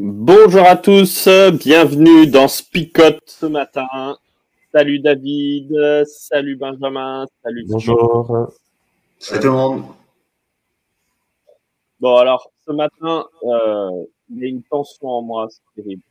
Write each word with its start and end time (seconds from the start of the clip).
Bonjour 0.00 0.62
à 0.62 0.76
tous, 0.76 1.26
bienvenue 1.54 2.28
dans 2.28 2.46
Spicote 2.46 3.18
ce 3.26 3.46
matin. 3.46 4.16
Salut 4.72 5.00
David, 5.00 5.74
salut 6.06 6.54
Benjamin, 6.54 7.26
salut. 7.42 7.64
Bonjour. 7.66 8.52
Salut 9.18 9.40
tout 9.40 9.46
le 9.48 9.52
monde. 9.52 9.82
Bon 11.98 12.14
alors, 12.14 12.48
ce 12.64 12.70
matin, 12.70 13.26
euh, 13.42 14.04
il 14.30 14.38
y 14.38 14.44
a 14.44 14.46
une 14.46 14.62
tension 14.62 15.08
en 15.08 15.22
moi, 15.22 15.48
c'est 15.50 15.82
terrible. 15.82 16.02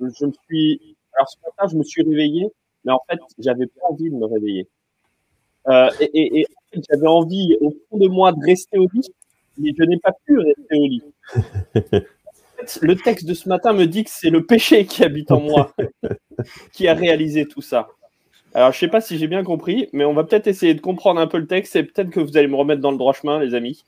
Je 0.00 0.26
me 0.26 0.32
suis, 0.46 0.96
alors 1.14 1.30
ce 1.30 1.36
matin, 1.46 1.66
je 1.72 1.78
me 1.78 1.84
suis 1.84 2.02
réveillé, 2.02 2.52
mais 2.84 2.92
en 2.92 3.00
fait, 3.08 3.20
j'avais 3.38 3.68
pas 3.68 3.86
envie 3.88 4.10
de 4.10 4.16
me 4.16 4.26
réveiller. 4.26 4.68
Euh, 5.68 5.88
et, 6.00 6.10
et, 6.12 6.40
et 6.40 6.80
j'avais 6.90 7.08
envie 7.08 7.56
au 7.62 7.70
fond 7.70 7.96
de 7.96 8.08
moi 8.08 8.32
de 8.32 8.44
rester 8.44 8.76
au 8.76 8.86
lit, 8.92 9.10
mais 9.56 9.72
je 9.78 9.84
n'ai 9.84 9.98
pas 9.98 10.12
pu 10.26 10.38
rester 10.38 10.78
au 10.78 10.86
lit. 10.88 11.02
le 12.80 12.96
texte 12.96 13.26
de 13.26 13.34
ce 13.34 13.48
matin 13.48 13.72
me 13.72 13.86
dit 13.86 14.04
que 14.04 14.10
c'est 14.10 14.30
le 14.30 14.44
péché 14.44 14.84
qui 14.86 15.04
habite 15.04 15.30
en 15.30 15.40
moi 15.40 15.72
qui 16.72 16.88
a 16.88 16.94
réalisé 16.94 17.46
tout 17.46 17.62
ça. 17.62 17.88
Alors, 18.54 18.72
je 18.72 18.78
sais 18.78 18.88
pas 18.88 19.00
si 19.00 19.18
j'ai 19.18 19.26
bien 19.26 19.44
compris, 19.44 19.88
mais 19.92 20.04
on 20.04 20.14
va 20.14 20.24
peut-être 20.24 20.46
essayer 20.46 20.74
de 20.74 20.80
comprendre 20.80 21.20
un 21.20 21.26
peu 21.26 21.38
le 21.38 21.46
texte 21.46 21.76
et 21.76 21.82
peut-être 21.82 22.10
que 22.10 22.20
vous 22.20 22.36
allez 22.36 22.48
me 22.48 22.56
remettre 22.56 22.80
dans 22.80 22.90
le 22.90 22.96
droit 22.96 23.12
chemin, 23.12 23.38
les 23.38 23.54
amis. 23.54 23.84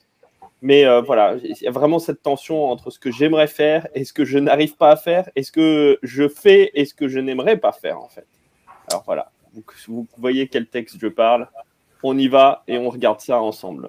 Mais 0.63 0.85
euh, 0.85 1.01
voilà, 1.01 1.37
il 1.43 1.57
y 1.61 1.67
a 1.67 1.71
vraiment 1.71 1.99
cette 1.99 2.23
tension 2.23 2.71
entre 2.71 2.91
ce 2.91 2.99
que 2.99 3.11
j'aimerais 3.11 3.47
faire 3.47 3.89
et 3.95 4.05
ce 4.05 4.13
que 4.13 4.27
je 4.27 4.39
n'arrive 4.39 4.77
pas 4.77 4.91
à 4.91 4.97
faire, 4.97 5.31
et 5.35 5.43
ce 5.43 5.51
que 5.51 5.99
je 6.03 6.29
fais 6.29 6.71
et 6.75 6.85
ce 6.85 6.93
que 6.93 7.09
je 7.09 7.19
n'aimerais 7.19 7.57
pas 7.57 7.73
faire, 7.73 7.99
en 7.99 8.09
fait. 8.09 8.27
Alors 8.91 9.03
voilà, 9.07 9.31
vous, 9.55 9.65
vous 9.89 10.07
voyez 10.19 10.49
quel 10.49 10.67
texte 10.67 10.99
je 11.01 11.09
parle. 11.09 11.49
On 12.03 12.17
y 12.19 12.29
va 12.29 12.63
et 12.69 12.77
on 12.77 12.91
regarde 12.91 13.21
ça 13.21 13.41
ensemble. 13.41 13.89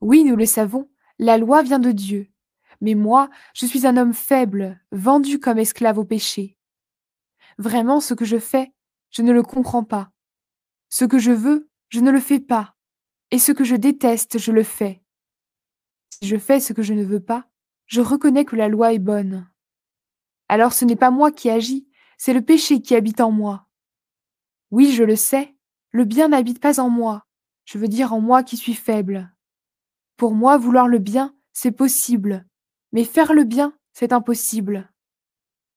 Oui, 0.00 0.24
nous 0.24 0.36
le 0.36 0.46
savons, 0.46 0.88
la 1.18 1.38
loi 1.38 1.62
vient 1.62 1.78
de 1.78 1.92
Dieu. 1.92 2.28
Mais 2.80 2.94
moi, 2.94 3.28
je 3.54 3.66
suis 3.66 3.86
un 3.86 3.96
homme 3.96 4.14
faible, 4.14 4.80
vendu 4.92 5.40
comme 5.40 5.58
esclave 5.58 5.98
au 5.98 6.04
péché. 6.04 6.56
Vraiment, 7.58 8.00
ce 8.00 8.14
que 8.14 8.24
je 8.24 8.38
fais, 8.38 8.72
je 9.10 9.22
ne 9.22 9.32
le 9.32 9.42
comprends 9.42 9.82
pas. 9.82 10.12
Ce 10.88 11.04
que 11.04 11.18
je 11.18 11.32
veux, 11.32 11.68
je 11.88 12.00
ne 12.00 12.10
le 12.12 12.20
fais 12.20 12.38
pas. 12.38 12.76
Et 13.30 13.38
ce 13.38 13.50
que 13.52 13.64
je 13.64 13.74
déteste, 13.74 14.38
je 14.38 14.52
le 14.52 14.62
fais. 14.62 15.02
Si 16.10 16.26
je 16.28 16.36
fais 16.36 16.60
ce 16.60 16.72
que 16.72 16.82
je 16.82 16.94
ne 16.94 17.04
veux 17.04 17.20
pas, 17.20 17.48
je 17.86 18.00
reconnais 18.00 18.44
que 18.44 18.56
la 18.56 18.68
loi 18.68 18.92
est 18.92 18.98
bonne. 18.98 19.48
Alors 20.48 20.72
ce 20.72 20.84
n'est 20.84 20.96
pas 20.96 21.10
moi 21.10 21.30
qui 21.32 21.50
agis, 21.50 21.88
c'est 22.16 22.32
le 22.32 22.42
péché 22.42 22.80
qui 22.80 22.94
habite 22.94 23.20
en 23.20 23.30
moi. 23.30 23.66
Oui, 24.70 24.92
je 24.92 25.04
le 25.04 25.16
sais, 25.16 25.56
le 25.90 26.04
bien 26.04 26.28
n'habite 26.28 26.60
pas 26.60 26.80
en 26.80 26.90
moi, 26.90 27.26
je 27.64 27.78
veux 27.78 27.88
dire 27.88 28.12
en 28.12 28.20
moi 28.20 28.42
qui 28.42 28.56
suis 28.56 28.74
faible. 28.74 29.30
Pour 30.18 30.34
moi, 30.34 30.58
vouloir 30.58 30.88
le 30.88 30.98
bien, 30.98 31.32
c'est 31.52 31.70
possible, 31.70 32.44
mais 32.90 33.04
faire 33.04 33.32
le 33.32 33.44
bien, 33.44 33.72
c'est 33.92 34.12
impossible. 34.12 34.92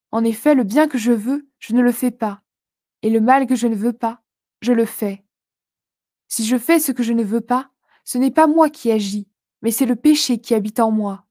En 0.09 0.23
effet, 0.23 0.55
le 0.55 0.63
bien 0.63 0.87
que 0.87 0.97
je 0.97 1.11
veux, 1.11 1.47
je 1.59 1.75
ne 1.75 1.81
le 1.83 1.91
fais 1.91 2.09
pas, 2.09 2.41
et 3.03 3.11
le 3.11 3.21
mal 3.21 3.45
que 3.45 3.55
je 3.55 3.67
ne 3.67 3.75
veux 3.75 3.93
pas, 3.93 4.23
je 4.61 4.73
le 4.73 4.85
fais. 4.85 5.23
Si 6.27 6.43
je 6.43 6.57
fais 6.57 6.79
ce 6.79 6.91
que 6.91 7.03
je 7.03 7.13
ne 7.13 7.23
veux 7.23 7.41
pas, 7.41 7.69
ce 8.03 8.17
n'est 8.17 8.31
pas 8.31 8.47
moi 8.47 8.71
qui 8.71 8.91
agis, 8.91 9.29
mais 9.61 9.69
c'est 9.69 9.85
le 9.85 9.95
péché 9.95 10.39
qui 10.41 10.55
habite 10.55 10.79
en 10.79 10.89
moi. 10.89 11.27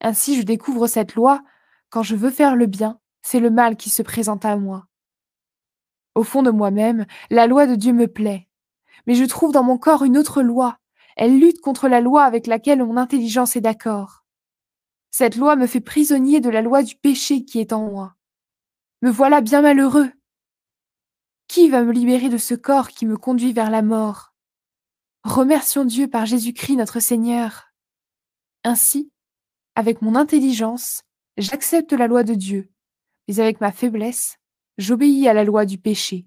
Ainsi 0.00 0.36
je 0.36 0.42
découvre 0.42 0.88
cette 0.88 1.14
loi, 1.14 1.44
quand 1.90 2.02
je 2.02 2.16
veux 2.16 2.32
faire 2.32 2.56
le 2.56 2.66
bien, 2.66 2.98
c'est 3.22 3.38
le 3.38 3.50
mal 3.50 3.76
qui 3.76 3.88
se 3.88 4.02
présente 4.02 4.44
à 4.44 4.56
moi. 4.56 4.88
Au 6.16 6.24
fond 6.24 6.42
de 6.42 6.50
moi-même, 6.50 7.06
la 7.30 7.46
loi 7.46 7.68
de 7.68 7.76
Dieu 7.76 7.92
me 7.92 8.08
plaît, 8.08 8.48
mais 9.06 9.14
je 9.14 9.24
trouve 9.24 9.52
dans 9.52 9.62
mon 9.62 9.78
corps 9.78 10.02
une 10.02 10.18
autre 10.18 10.42
loi, 10.42 10.80
elle 11.16 11.38
lutte 11.38 11.60
contre 11.60 11.88
la 11.88 12.00
loi 12.00 12.24
avec 12.24 12.46
laquelle 12.46 12.84
mon 12.84 12.96
intelligence 12.96 13.56
est 13.56 13.60
d'accord. 13.60 14.24
Cette 15.10 15.36
loi 15.36 15.54
me 15.56 15.66
fait 15.66 15.80
prisonnier 15.80 16.40
de 16.40 16.50
la 16.50 16.60
loi 16.60 16.82
du 16.82 16.96
péché 16.96 17.44
qui 17.44 17.60
est 17.60 17.72
en 17.72 17.88
moi. 17.88 18.16
Me 19.02 19.10
voilà 19.10 19.40
bien 19.40 19.62
malheureux. 19.62 20.10
Qui 21.46 21.68
va 21.68 21.82
me 21.82 21.92
libérer 21.92 22.28
de 22.28 22.38
ce 22.38 22.54
corps 22.54 22.88
qui 22.88 23.06
me 23.06 23.16
conduit 23.16 23.52
vers 23.52 23.70
la 23.70 23.82
mort? 23.82 24.34
Remercions 25.22 25.84
Dieu 25.84 26.08
par 26.08 26.26
Jésus-Christ 26.26 26.76
notre 26.76 27.00
Seigneur. 27.00 27.72
Ainsi, 28.64 29.12
avec 29.74 30.02
mon 30.02 30.16
intelligence, 30.16 31.02
j'accepte 31.36 31.92
la 31.92 32.06
loi 32.06 32.24
de 32.24 32.34
Dieu, 32.34 32.70
mais 33.28 33.40
avec 33.40 33.60
ma 33.60 33.72
faiblesse, 33.72 34.38
j'obéis 34.78 35.28
à 35.28 35.32
la 35.34 35.44
loi 35.44 35.64
du 35.64 35.78
péché. 35.78 36.26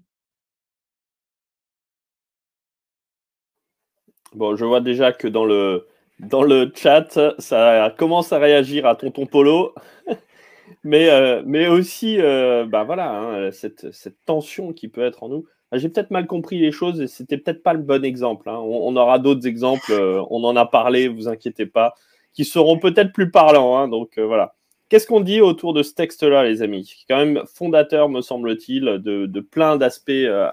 Bon, 4.34 4.56
je 4.56 4.64
vois 4.64 4.80
déjà 4.80 5.12
que 5.12 5.26
dans 5.26 5.44
le, 5.44 5.86
dans 6.20 6.42
le 6.42 6.70
chat, 6.74 7.18
ça 7.38 7.94
commence 7.96 8.32
à 8.32 8.38
réagir 8.38 8.86
à 8.86 8.94
Tonton 8.94 9.26
Polo. 9.26 9.74
mais, 10.84 11.08
euh, 11.10 11.42
mais 11.46 11.66
aussi, 11.68 12.20
euh, 12.20 12.66
bah 12.66 12.84
voilà, 12.84 13.20
hein, 13.20 13.50
cette, 13.52 13.86
tension 14.26 14.72
qui 14.72 14.88
peut 14.88 15.04
être 15.04 15.22
en 15.22 15.28
nous. 15.28 15.46
Ah, 15.70 15.78
j'ai 15.78 15.88
peut-être 15.88 16.10
mal 16.10 16.26
compris 16.26 16.58
les 16.58 16.72
choses 16.72 17.00
et 17.00 17.06
c'était 17.06 17.36
peut-être 17.36 17.62
pas 17.62 17.74
le 17.74 17.80
bon 17.80 18.04
exemple. 18.04 18.48
Hein. 18.48 18.58
On, 18.58 18.96
aura 18.96 19.18
d'autres 19.18 19.46
exemples, 19.46 19.92
euh, 19.92 20.22
on 20.30 20.44
en 20.44 20.56
a 20.56 20.66
parlé, 20.66 21.08
vous 21.08 21.28
inquiétez 21.28 21.66
pas, 21.66 21.94
qui 22.32 22.44
seront 22.44 22.78
peut-être 22.78 23.12
plus 23.12 23.30
parlants. 23.30 23.78
Hein, 23.78 23.88
donc 23.88 24.18
voilà. 24.18 24.54
Qu'est-ce 24.88 25.06
qu'on 25.06 25.20
dit 25.20 25.42
autour 25.42 25.74
de 25.74 25.82
ce 25.82 25.92
texte-là, 25.92 26.44
les 26.44 26.62
amis? 26.62 27.04
Quand 27.08 27.18
même 27.18 27.42
fondateur, 27.54 28.08
me 28.08 28.22
semble-t-il, 28.22 28.84
de, 28.84 29.26
de 29.26 29.40
plein 29.40 29.76
d'aspects 29.76 30.10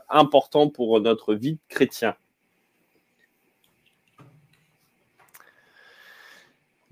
importants 0.09 0.69
pour 0.69 0.99
notre 0.99 1.33
vie 1.33 1.53
de 1.53 1.59
chrétien. 1.69 2.15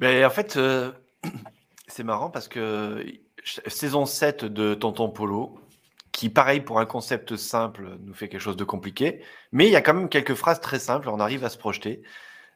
Mais 0.03 0.25
en 0.25 0.29
fait, 0.29 0.57
euh, 0.57 0.91
c'est 1.87 2.03
marrant 2.03 2.29
parce 2.29 2.49
que 2.49 3.05
saison 3.45 4.05
7 4.05 4.43
de 4.43 4.73
Tonton 4.73 5.09
Polo, 5.09 5.57
qui, 6.11 6.29
pareil, 6.29 6.59
pour 6.59 6.81
un 6.81 6.85
concept 6.85 7.37
simple, 7.37 7.97
nous 8.01 8.13
fait 8.13 8.27
quelque 8.27 8.41
chose 8.41 8.57
de 8.57 8.65
compliqué, 8.65 9.23
mais 9.53 9.65
il 9.65 9.71
y 9.71 9.77
a 9.77 9.81
quand 9.81 9.93
même 9.93 10.09
quelques 10.09 10.33
phrases 10.33 10.59
très 10.59 10.79
simples, 10.79 11.07
on 11.07 11.21
arrive 11.21 11.45
à 11.45 11.49
se 11.49 11.57
projeter. 11.57 12.03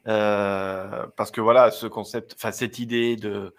Euh, 0.09 1.07
parce 1.15 1.31
que 1.31 1.39
voilà, 1.39 1.71
ce 1.71 1.87
concept, 1.87 2.33
enfin, 2.37 2.51
cette 2.51 2.79
idée 2.79 3.15
de 3.15 3.55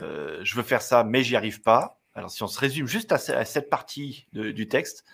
euh, 0.00 0.40
je 0.42 0.54
veux 0.56 0.62
faire 0.62 0.80
ça, 0.80 1.04
mais 1.04 1.22
j'y 1.22 1.36
arrive 1.36 1.60
pas. 1.60 2.00
Alors, 2.14 2.30
si 2.30 2.42
on 2.42 2.48
se 2.48 2.58
résume 2.58 2.86
juste 2.86 3.12
à, 3.12 3.18
cette 3.18 3.68
partie 3.68 4.26
du 4.32 4.68
texte, 4.68 5.04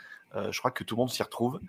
je 0.51 0.57
crois 0.59 0.71
que 0.71 0.85
tout 0.85 0.95
le 0.95 1.01
monde 1.01 1.11
s'y 1.11 1.23
retrouve. 1.23 1.61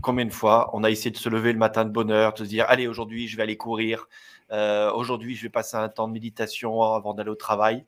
Combien 0.00 0.26
de 0.26 0.32
fois 0.32 0.70
on 0.74 0.84
a 0.84 0.90
essayé 0.90 1.10
de 1.10 1.16
se 1.16 1.28
lever 1.28 1.52
le 1.52 1.58
matin 1.58 1.84
de 1.84 1.90
bonne 1.90 2.10
heure, 2.10 2.32
de 2.32 2.38
se 2.38 2.44
dire 2.44 2.66
allez, 2.68 2.86
aujourd'hui, 2.86 3.26
je 3.26 3.36
vais 3.36 3.42
aller 3.42 3.56
courir, 3.56 4.08
euh, 4.52 4.92
aujourd'hui, 4.92 5.34
je 5.34 5.42
vais 5.42 5.48
passer 5.48 5.76
un 5.76 5.88
temps 5.88 6.08
de 6.08 6.12
méditation 6.12 6.82
avant 6.82 7.14
d'aller 7.14 7.30
au 7.30 7.36
travail. 7.36 7.84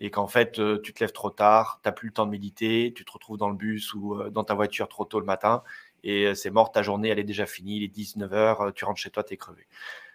Et 0.00 0.10
qu'en 0.10 0.26
fait, 0.26 0.58
euh, 0.58 0.80
tu 0.82 0.92
te 0.92 1.04
lèves 1.04 1.12
trop 1.12 1.30
tard, 1.30 1.78
tu 1.82 1.88
n'as 1.88 1.92
plus 1.92 2.08
le 2.08 2.12
temps 2.12 2.26
de 2.26 2.32
méditer, 2.32 2.92
tu 2.96 3.04
te 3.04 3.12
retrouves 3.12 3.38
dans 3.38 3.48
le 3.48 3.54
bus 3.54 3.94
ou 3.94 4.14
euh, 4.14 4.28
dans 4.28 4.42
ta 4.42 4.54
voiture 4.54 4.88
trop 4.88 5.04
tôt 5.04 5.20
le 5.20 5.26
matin. 5.26 5.62
Et 6.02 6.34
c'est 6.34 6.50
mort, 6.50 6.72
ta 6.72 6.82
journée, 6.82 7.08
elle 7.08 7.20
est 7.20 7.24
déjà 7.24 7.46
finie, 7.46 7.76
il 7.76 7.84
est 7.84 7.96
19h, 7.96 8.72
tu 8.74 8.84
rentres 8.84 9.00
chez 9.00 9.10
toi, 9.10 9.22
tu 9.22 9.34
es 9.34 9.36
crevé. 9.36 9.66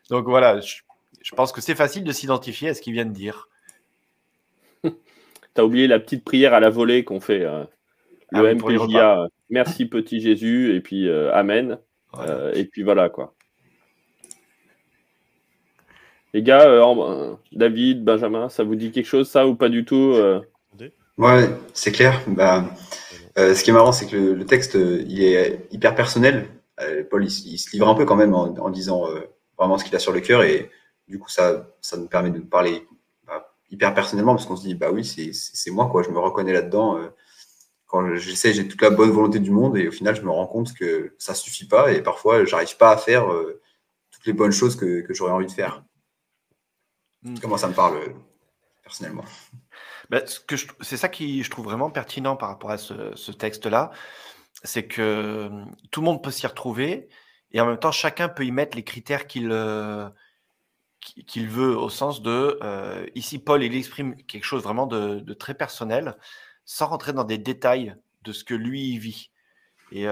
Donc 0.09 0.25
voilà, 0.25 0.59
je, 0.59 0.81
pense 1.35 1.51
que 1.51 1.62
c'est 1.62 1.74
facile 1.74 2.03
de 2.03 2.12
s'identifier 2.12 2.69
à 2.69 2.74
ce 2.75 2.81
qu'il 2.81 2.94
vient 2.94 3.06
de 3.06 3.13
dire. 3.13 3.47
tu 4.83 4.92
as 5.56 5.65
oublié 5.65 5.88
la 5.88 6.00
petite 6.00 6.24
prière 6.24 6.53
à 6.53 6.59
la 6.59 6.69
volée 6.69 7.03
qu'on 7.03 7.21
fait, 7.21 7.39
le 7.39 7.68
ah 8.33 8.53
MPJA. 8.53 9.30
Merci 9.50 9.86
petit 9.86 10.22
Jésus, 10.22 10.75
et 10.75 10.81
puis 10.81 11.10
Amen. 11.10 11.78
et 12.54 12.66
puis 12.66 12.84
voilà 12.84 13.10
quoi. 13.10 13.36
Les 16.34 16.44
gars, 16.44 16.68
euh, 16.68 16.84
euh, 16.84 17.36
David, 17.51 18.04
Benjamin, 18.04 18.50
ça 18.50 18.63
vous 18.63 18.75
dit 18.75 18.92
quelque 18.92 19.07
chose, 19.07 19.28
ça, 19.28 19.48
ou 19.48 19.56
pas 19.56 19.69
du 19.69 19.84
tout 19.84 20.13
euh? 20.13 20.42
Ouais, 21.18 21.50
c'est 21.74 21.92
clair. 21.92 22.22
Bah, 22.28 22.66
ce 23.36 23.62
qui 23.63 23.72
est 23.72 23.74
marrant, 23.74 23.92
c'est 23.92 24.06
que 24.06 24.16
le, 24.16 24.46
texte, 24.46 24.75
il 24.75 25.22
est 25.22 25.68
hyper 25.72 25.95
personnel. 25.95 26.48
Paul, 27.10 27.25
il, 27.25 27.57
se 27.57 27.72
livre 27.74 27.90
un 27.90 27.95
peu 27.95 28.06
quand 28.06 28.16
même 28.16 28.34
en, 28.34 28.69
disant 28.69 29.06
vraiment 29.57 29.78
ce 29.78 29.84
qu'il 29.84 29.95
a 29.98 30.00
sur 30.00 30.13
le 30.13 30.22
cœur. 30.22 30.44
Et 30.44 30.69
du 31.10 31.19
coup, 31.19 31.28
ça, 31.28 31.68
ça 31.81 31.98
nous 31.98 32.07
permet 32.07 32.30
de 32.30 32.40
parler 32.40 32.88
bah, 33.28 33.54
hyper 33.69 33.94
personnellement 33.94 34.34
parce 34.34 34.45
qu'on 34.45 34.56
se 34.56 34.66
dit, 34.66 34.75
bah 34.75 34.92
oui, 34.94 35.04
c'est 35.04 35.72
moi, 35.72 35.90
quoi. 35.92 36.04
Je 36.04 36.10
me 36.10 36.19
reconnais 36.19 36.54
là-dedans. 36.54 36.98
Euh, 36.98 37.10
quand 37.89 38.15
j'essaie, 38.15 38.53
j'ai 38.53 38.68
toute 38.68 38.81
la 38.83 38.91
bonne 38.91 39.09
volonté 39.09 39.39
du 39.39 39.50
monde 39.50 39.75
et 39.75 39.88
au 39.88 39.91
final, 39.91 40.15
je 40.15 40.21
me 40.21 40.30
rends 40.30 40.45
compte 40.45 40.74
que 40.75 41.15
ça 41.18 41.33
suffit 41.33 41.68
pas 41.68 41.91
et 41.91 42.03
parfois, 42.03 42.45
j'arrive 42.45 42.77
pas 42.77 42.91
à 42.91 42.97
faire 42.97 43.33
euh, 43.33 43.59
toutes 44.12 44.27
les 44.27 44.33
bonnes 44.33 44.51
choses 44.51 44.75
que, 44.75 45.01
que 45.01 45.13
j'aurais 45.15 45.31
envie 45.31 45.47
de 45.47 45.51
faire. 45.51 45.83
Hmm. 47.24 47.39
Comment 47.41 47.57
ça 47.57 47.68
me 47.68 47.74
parle 47.74 47.97
euh, 47.97 48.13
personnellement? 48.83 49.25
Bah, 50.12 50.21
c'est 50.81 50.97
ça 50.97 51.09
qui 51.09 51.41
je 51.41 51.50
trouve 51.50 51.65
vraiment 51.65 51.89
pertinent 51.89 52.36
par 52.36 52.50
rapport 52.50 52.69
à 52.69 52.77
ce, 52.77 53.15
ce 53.15 53.31
texte-là, 53.31 53.89
c'est 54.63 54.85
que 54.85 55.50
tout 55.89 56.01
le 56.01 56.06
monde 56.06 56.24
peut 56.24 56.31
s'y 56.31 56.45
retrouver 56.45 57.09
et 57.51 57.59
en 57.59 57.65
même 57.65 57.80
temps 57.80 57.92
chacun 57.92 58.30
peut 58.30 58.45
y 58.45 58.51
mettre 58.51 58.77
les 58.77 58.83
critères 58.83 59.25
qu'il 59.25 59.51
qu'il 61.00 61.47
veut 61.47 61.77
au 61.77 61.89
sens 61.89 62.21
de 62.21 62.59
ici 63.15 63.39
Paul 63.39 63.63
il 63.63 63.75
exprime 63.75 64.15
quelque 64.24 64.44
chose 64.44 64.63
vraiment 64.63 64.88
de, 64.88 65.19
de, 65.19 65.33
très 65.33 65.53
personnel 65.53 66.15
sans 66.71 66.86
rentrer 66.86 67.13
dans 67.13 67.24
des 67.24 67.39
détails 67.39 67.95
de 68.21 68.31
ce 68.31 68.44
que 68.44 68.54
lui 68.54 69.00
vit. 69.00 69.31
Et 69.92 70.06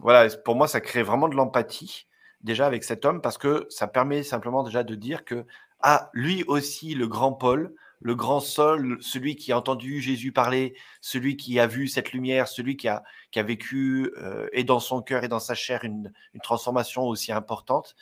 voilà, 0.00 0.30
pour 0.44 0.56
moi 0.56 0.66
ça 0.66 0.80
crée 0.80 1.02
vraiment 1.02 1.28
de 1.28 1.34
l'empathie 1.34 2.06
déjà 2.40 2.66
avec 2.66 2.82
cet 2.82 3.04
homme 3.04 3.20
parce 3.20 3.36
que 3.36 3.66
ça 3.68 3.86
permet 3.86 4.22
simplement 4.22 4.62
déjà 4.62 4.84
de 4.84 4.94
dire 4.94 5.26
que 5.26 5.44
ah 5.80 6.08
lui 6.14 6.44
aussi 6.44 6.94
le 6.94 7.08
grand 7.08 7.34
Paul 7.34 7.74
le 8.02 8.14
grand 8.14 8.40
sol, 8.40 8.98
celui 9.00 9.36
qui 9.36 9.52
a 9.52 9.58
entendu 9.58 10.00
Jésus 10.00 10.32
parler, 10.32 10.74
celui 11.00 11.36
qui 11.36 11.60
a 11.60 11.66
vu 11.66 11.86
cette 11.86 12.12
lumière, 12.12 12.48
celui 12.48 12.76
qui 12.76 12.88
a, 12.88 13.04
qui 13.30 13.38
a 13.38 13.44
vécu 13.44 14.10
euh, 14.18 14.48
et 14.52 14.64
dans 14.64 14.80
son 14.80 15.02
cœur 15.02 15.22
et 15.24 15.28
dans 15.28 15.38
sa 15.38 15.54
chair 15.54 15.84
une, 15.84 16.12
transformation 16.42 17.04
aussi 17.04 17.32
importante, 17.32 17.94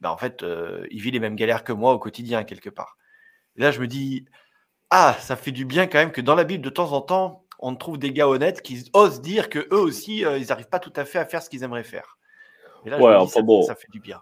ben 0.00 0.10
en 0.10 0.16
fait, 0.16 0.42
euh, 0.42 0.86
il 0.90 1.00
vit 1.00 1.12
les 1.12 1.20
mêmes 1.20 1.36
galères 1.36 1.62
que 1.62 1.72
moi 1.72 1.92
au 1.92 1.98
quotidien, 1.98 2.42
quelque 2.44 2.70
part. 2.70 2.98
Et 3.56 3.60
là, 3.60 3.70
je 3.70 3.80
me 3.80 3.86
dis, 3.86 4.26
ah, 4.90 5.16
ça 5.20 5.36
fait 5.36 5.52
du 5.52 5.64
bien 5.64 5.86
quand 5.86 5.98
même 5.98 6.12
que 6.12 6.20
dans 6.20 6.34
la 6.34 6.44
Bible, 6.44 6.64
de 6.64 6.70
temps 6.70 6.92
en 6.92 7.00
temps, 7.00 7.44
on 7.58 7.74
trouve 7.74 7.98
des 7.98 8.12
gars 8.12 8.28
honnêtes 8.28 8.62
qui 8.62 8.88
osent 8.92 9.20
dire 9.20 9.48
que 9.48 9.60
eux 9.72 9.80
aussi, 9.80 10.24
euh, 10.24 10.38
ils 10.38 10.48
n'arrivent 10.48 10.68
pas 10.68 10.78
tout 10.78 10.92
à 10.96 11.04
fait 11.04 11.18
à 11.18 11.24
faire 11.24 11.42
ce 11.42 11.50
qu'ils 11.50 11.62
aimeraient 11.62 11.84
faire. 11.84 12.18
Et 12.84 12.90
là, 12.90 12.98
je 12.98 13.02
me 13.02 13.24
dis, 13.24 13.30
ça, 13.30 13.42
bon, 13.42 13.62
ça 13.62 13.74
fait 13.74 13.90
du 13.90 14.00
bien 14.00 14.20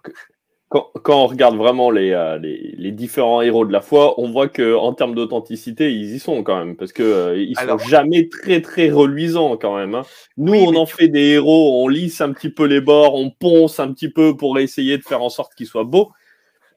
quand, 1.03 1.23
on 1.23 1.27
regarde 1.27 1.57
vraiment 1.57 1.93
euh, 1.93 2.39
les, 2.39 2.75
les, 2.77 2.93
différents 2.93 3.43
héros 3.43 3.65
de 3.65 3.73
la 3.73 3.81
foi, 3.81 4.21
on 4.21 4.31
voit 4.31 4.49
que 4.49 4.75
en 4.75 4.93
termes 4.93 5.15
d'authenticité, 5.15 5.93
ils 5.93 6.15
y 6.15 6.19
sont 6.19 6.43
quand 6.43 6.59
même, 6.59 6.77
parce 6.77 6.93
que 6.93 7.03
euh, 7.03 7.37
ils 7.37 7.57
sont 7.57 7.79
jamais 7.79 8.29
très 8.29 8.61
très 8.61 8.91
reluisants 8.91 9.57
quand 9.57 9.77
même. 9.77 9.95
Hein. 9.95 10.03
Nous, 10.37 10.55
on 10.55 10.75
en 10.75 10.87
fait 10.87 11.09
des 11.09 11.33
héros, 11.33 11.85
on 11.85 11.89
lisse 11.89 12.21
un 12.21 12.33
petit 12.33 12.51
peu 12.51 12.65
les 12.65 12.81
bords, 12.81 13.15
on 13.15 13.31
ponce 13.31 13.79
un 13.79 13.93
petit 13.93 14.09
peu 14.09 14.37
pour 14.37 14.59
essayer 14.59 14.99
de 14.99 15.03
faire 15.03 15.23
en 15.23 15.29
sorte 15.29 15.55
qu'ils 15.55 15.67
soient 15.67 15.85
beaux. 15.85 16.11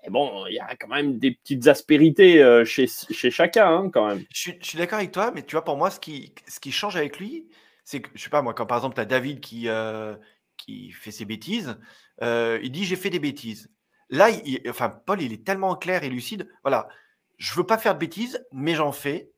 Et 0.07 0.09
bon, 0.09 0.45
il 0.47 0.53
y 0.55 0.59
a 0.59 0.75
quand 0.77 0.87
même 0.87 1.19
des 1.19 1.31
petites 1.31 1.67
aspérités 1.67 2.41
euh, 2.41 2.63
chez, 2.63 2.87
chez 2.87 3.29
chacun, 3.29 3.67
hein, 3.67 3.89
quand 3.91 4.07
même. 4.07 4.23
Je, 4.33 4.51
suis 4.61 4.77
d'accord 4.77 4.99
avec 4.99 5.11
toi, 5.11 5.31
mais 5.35 5.43
tu 5.43 5.51
vois, 5.55 5.65
pour 5.65 5.77
moi, 5.77 5.91
ce 5.91 5.99
qui, 5.99 6.33
ce 6.47 6.59
qui 6.59 6.71
change 6.71 6.95
avec 6.95 7.19
lui, 7.19 7.47
c'est 7.83 8.01
que, 8.01 8.09
je 8.15 8.23
sais 8.23 8.29
pas, 8.29 8.41
moi, 8.41 8.53
quand 8.53 8.65
par 8.65 8.77
exemple, 8.77 8.95
tu 8.95 9.01
as 9.01 9.05
David 9.05 9.41
qui, 9.41 9.67
qui 10.57 10.91
fait 10.91 11.11
ses 11.11 11.25
bêtises, 11.25 11.77
il 12.21 12.71
dit 12.71 12.85
j'ai 12.85 12.95
fait 12.95 13.09
des 13.09 13.19
bêtises. 13.19 13.69
Là, 14.09 14.29
enfin, 14.69 14.89
Paul, 14.89 15.21
il 15.21 15.33
est 15.33 15.45
tellement 15.45 15.75
clair 15.75 16.03
et 16.03 16.09
lucide. 16.09 16.49
Voilà, 16.63 16.87
je 17.37 17.53
veux 17.53 17.65
pas 17.65 17.77
faire 17.77 17.93
de 17.93 17.99
bêtises, 17.99 18.43
mais 18.51 18.75
j'en 18.75 18.91
fais. 18.91 19.31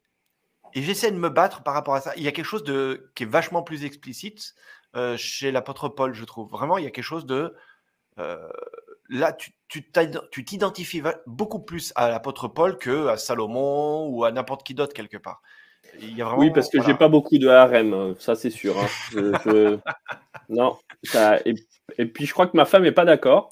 Et 0.74 0.84
j'essaie 0.84 1.12
de 1.12 1.18
me 1.18 1.30
battre 1.30 1.64
par 1.64 1.74
rapport 1.74 1.96
à 1.96 2.02
ça. 2.02 2.14
Il 2.16 2.24
y 2.24 2.28
a 2.28 2.32
quelque 2.32 2.46
chose 2.46 2.64
de, 2.64 3.12
qui 3.16 3.24
est 3.24 3.26
vachement 3.26 3.64
plus 3.64 3.86
explicite 3.86 4.54
euh, 4.96 5.18
chez 5.18 5.52
l'apôtre 5.52 5.90
Paul, 5.90 6.14
je 6.14 6.26
trouve. 6.26 6.50
Vraiment, 6.50 6.78
il 6.78 6.84
y 6.84 6.88
a 6.88 6.92
quelque 6.92 7.04
chose 7.04 7.26
de... 7.26 7.56
Euh, 8.20 8.50
là, 9.10 9.34
tu, 9.34 9.52
tu 9.70 10.46
t'identifies 10.46 11.04
beaucoup 11.28 11.60
plus 11.60 11.94
à 11.96 12.10
l'apôtre 12.10 12.48
Paul 12.48 12.78
que 12.78 13.08
à 13.08 13.18
Salomon 13.18 14.08
ou 14.10 14.26
à 14.26 14.32
n'importe 14.32 14.66
qui 14.66 14.74
d'autre 14.74 14.94
quelque 14.94 15.18
part. 15.18 15.42
Il 16.02 16.18
y 16.18 16.22
a 16.22 16.26
vraiment, 16.26 16.40
oui, 16.40 16.52
parce 16.52 16.70
que 16.70 16.82
j'ai 16.84 16.94
pas 16.94 17.08
beaucoup 17.08 17.38
de 17.38 17.48
harem, 17.48 17.94
hein, 17.94 18.16
ça 18.20 18.36
c'est 18.36 18.50
sûr. 18.50 18.76
Hein. 18.78 19.80
non, 20.50 20.78
ça... 21.04 21.40
et, 21.46 21.56
et, 21.98 22.06
puis 22.06 22.26
je 22.26 22.34
crois 22.34 22.48
que 22.48 22.58
ma 22.58 22.66
femme 22.66 22.86
est 22.86 22.92
pas 22.92 23.06
d'accord. 23.06 23.52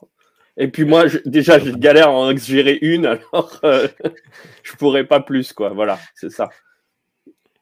Et 0.57 0.67
puis 0.67 0.85
moi, 0.85 1.05
déjà, 1.25 1.59
j'ai 1.59 1.71
galère 1.77 2.09
à 2.09 2.11
en 2.11 2.35
gérer 2.35 2.79
une, 2.81 3.05
alors 3.05 3.59
euh, 3.63 3.87
je 4.63 4.75
pourrais 4.75 5.05
pas 5.05 5.19
plus, 5.19 5.53
quoi. 5.53 5.69
Voilà, 5.69 5.99
c'est 6.15 6.31
ça. 6.31 6.49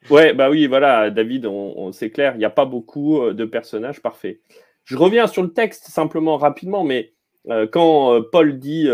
Ouais, 0.10 0.34
bah 0.34 0.50
oui, 0.50 0.68
voilà, 0.68 1.10
David, 1.10 1.46
on, 1.48 1.92
c'est 1.92 2.12
clair, 2.12 2.36
il 2.36 2.40
n'y 2.40 2.46
a 2.46 2.52
pas 2.52 2.66
beaucoup 2.66 3.22
euh, 3.22 3.34
de 3.34 3.44
personnages 3.44 4.02
parfaits. 4.02 4.40
Je 4.84 4.98
reviens 4.98 5.26
sur 5.28 5.42
le 5.42 5.52
texte 5.52 5.88
simplement 5.88 6.38
rapidement, 6.38 6.84
mais 6.84 7.15
quand 7.72 8.22
Paul 8.32 8.60
dit 8.60 8.88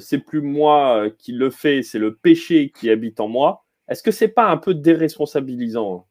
c'est 0.00 0.18
plus 0.18 0.40
moi 0.40 1.10
qui 1.18 1.32
le 1.32 1.50
fais, 1.50 1.82
c'est 1.82 1.98
le 1.98 2.14
péché 2.14 2.72
qui 2.74 2.90
habite 2.90 3.20
en 3.20 3.28
moi, 3.28 3.66
est-ce 3.88 4.02
que 4.02 4.10
c'est 4.10 4.28
pas 4.28 4.48
un 4.48 4.56
peu 4.56 4.74
déresponsabilisant 4.74 6.06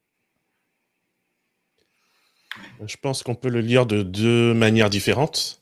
Je 2.85 2.95
pense 3.01 3.23
qu'on 3.23 3.35
peut 3.35 3.49
le 3.49 3.61
lire 3.61 3.85
de 3.85 4.01
deux 4.01 4.53
manières 4.53 4.89
différentes. 4.89 5.61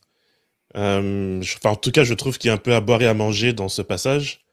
Euh, 0.75 1.41
en 1.63 1.75
tout 1.75 1.91
cas, 1.91 2.03
je 2.03 2.13
trouve 2.13 2.37
qu'il 2.37 2.49
y 2.49 2.51
a 2.51 2.53
un 2.53 2.57
peu 2.57 2.73
à 2.73 2.81
boire 2.81 3.01
et 3.01 3.07
à 3.07 3.13
manger 3.13 3.53
dans 3.53 3.69
ce 3.69 3.81
passage. 3.81 4.45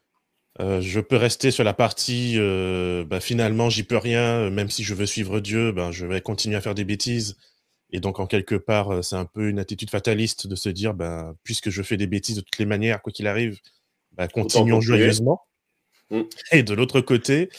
Euh, 0.61 0.81
je 0.81 1.01
peux 1.01 1.17
rester 1.17 1.51
sur 1.51 1.65
la 1.65 1.73
partie 1.73 2.35
euh, 2.37 3.05
bah, 3.05 3.21
finalement 3.21 3.71
j'y 3.71 3.85
peux 3.85 3.97
rien, 3.97 4.51
même 4.51 4.69
si 4.69 4.83
je 4.83 4.95
veux 4.95 5.07
suivre 5.07 5.39
Dieu, 5.39 5.71
ben, 5.73 5.93
je 5.93 6.05
vais 6.07 6.21
continuer 6.21 6.57
à 6.57 6.61
faire 6.61 6.75
des 6.75 6.85
bêtises. 6.85 7.37
Et 7.93 8.01
donc 8.01 8.21
en 8.21 8.27
quelque 8.27 8.55
part, 8.55 9.03
c'est 9.05 9.17
un 9.17 9.25
peu 9.25 9.49
une 9.49 9.59
attitude 9.59 9.91
fataliste 9.91 10.47
de 10.47 10.55
se 10.55 10.69
dire 10.69 10.95
ben, 10.95 11.35
puisque 11.43 11.71
je 11.71 11.83
fais 11.83 11.97
des 11.97 12.07
bêtises 12.07 12.37
de 12.37 12.41
toutes 12.41 12.59
les 12.59 12.67
manières, 12.67 13.03
quoi 13.03 13.13
qu'il 13.13 13.27
arrive, 13.27 13.59
ben, 14.13 14.29
continuons 14.29 14.81
joyeusement. 14.81 15.43
Mm. 16.11 16.23
Et 16.53 16.63
de 16.63 16.75
l'autre 16.75 17.01
côté, 17.01 17.51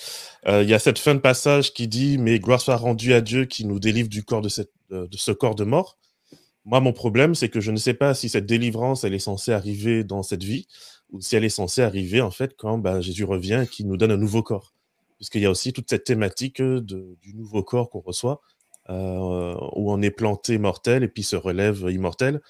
il 0.47 0.69
y 0.69 0.73
a 0.73 0.79
cette 0.79 0.99
fin 0.99 1.15
de 1.15 1.19
passage 1.19 1.73
qui 1.73 1.87
dit 1.87 2.17
mais 2.17 2.39
gloire 2.39 2.61
soit 2.61 2.77
rendue 2.77 3.13
à 3.13 3.21
Dieu 3.21 3.45
qui 3.45 3.65
nous 3.65 3.79
délivre 3.79 4.09
du 4.09 4.23
corps 4.23 4.41
de, 4.41 4.49
cette, 4.49 4.71
de 4.89 5.17
ce 5.17 5.31
corps 5.31 5.55
de 5.55 5.63
mort. 5.63 5.97
Moi, 6.63 6.79
mon 6.79 6.93
problème, 6.93 7.33
c'est 7.33 7.49
que 7.49 7.59
je 7.59 7.71
ne 7.71 7.77
sais 7.77 7.95
pas 7.95 8.13
si 8.13 8.29
cette 8.29 8.45
délivrance, 8.45 9.03
elle 9.03 9.13
est 9.13 9.19
censée 9.19 9.51
arriver 9.51 10.03
dans 10.03 10.21
cette 10.21 10.43
vie, 10.43 10.67
ou 11.09 11.19
si 11.19 11.35
elle 11.35 11.43
est 11.43 11.49
censée 11.49 11.81
arriver, 11.81 12.21
en 12.21 12.31
fait, 12.31 12.55
quand 12.55 12.77
bah, 12.77 13.01
Jésus 13.01 13.23
revient 13.23 13.63
et 13.63 13.67
qu'il 13.67 13.87
nous 13.87 13.97
donne 13.97 14.11
un 14.11 14.17
nouveau 14.17 14.43
corps. 14.43 14.73
Puisqu'il 15.17 15.41
y 15.41 15.45
a 15.45 15.51
aussi 15.51 15.73
toute 15.73 15.89
cette 15.89 16.03
thématique 16.03 16.61
euh, 16.61 16.79
de, 16.81 17.17
du 17.21 17.33
nouveau 17.35 17.63
corps 17.63 17.89
qu'on 17.89 17.99
reçoit, 17.99 18.41
euh, 18.91 19.55
où 19.75 19.91
on 19.91 20.01
est 20.01 20.11
planté 20.11 20.57
mortel 20.57 21.03
et 21.03 21.07
puis 21.07 21.23
se 21.23 21.35
relève 21.35 21.87
immortel. 21.89 22.41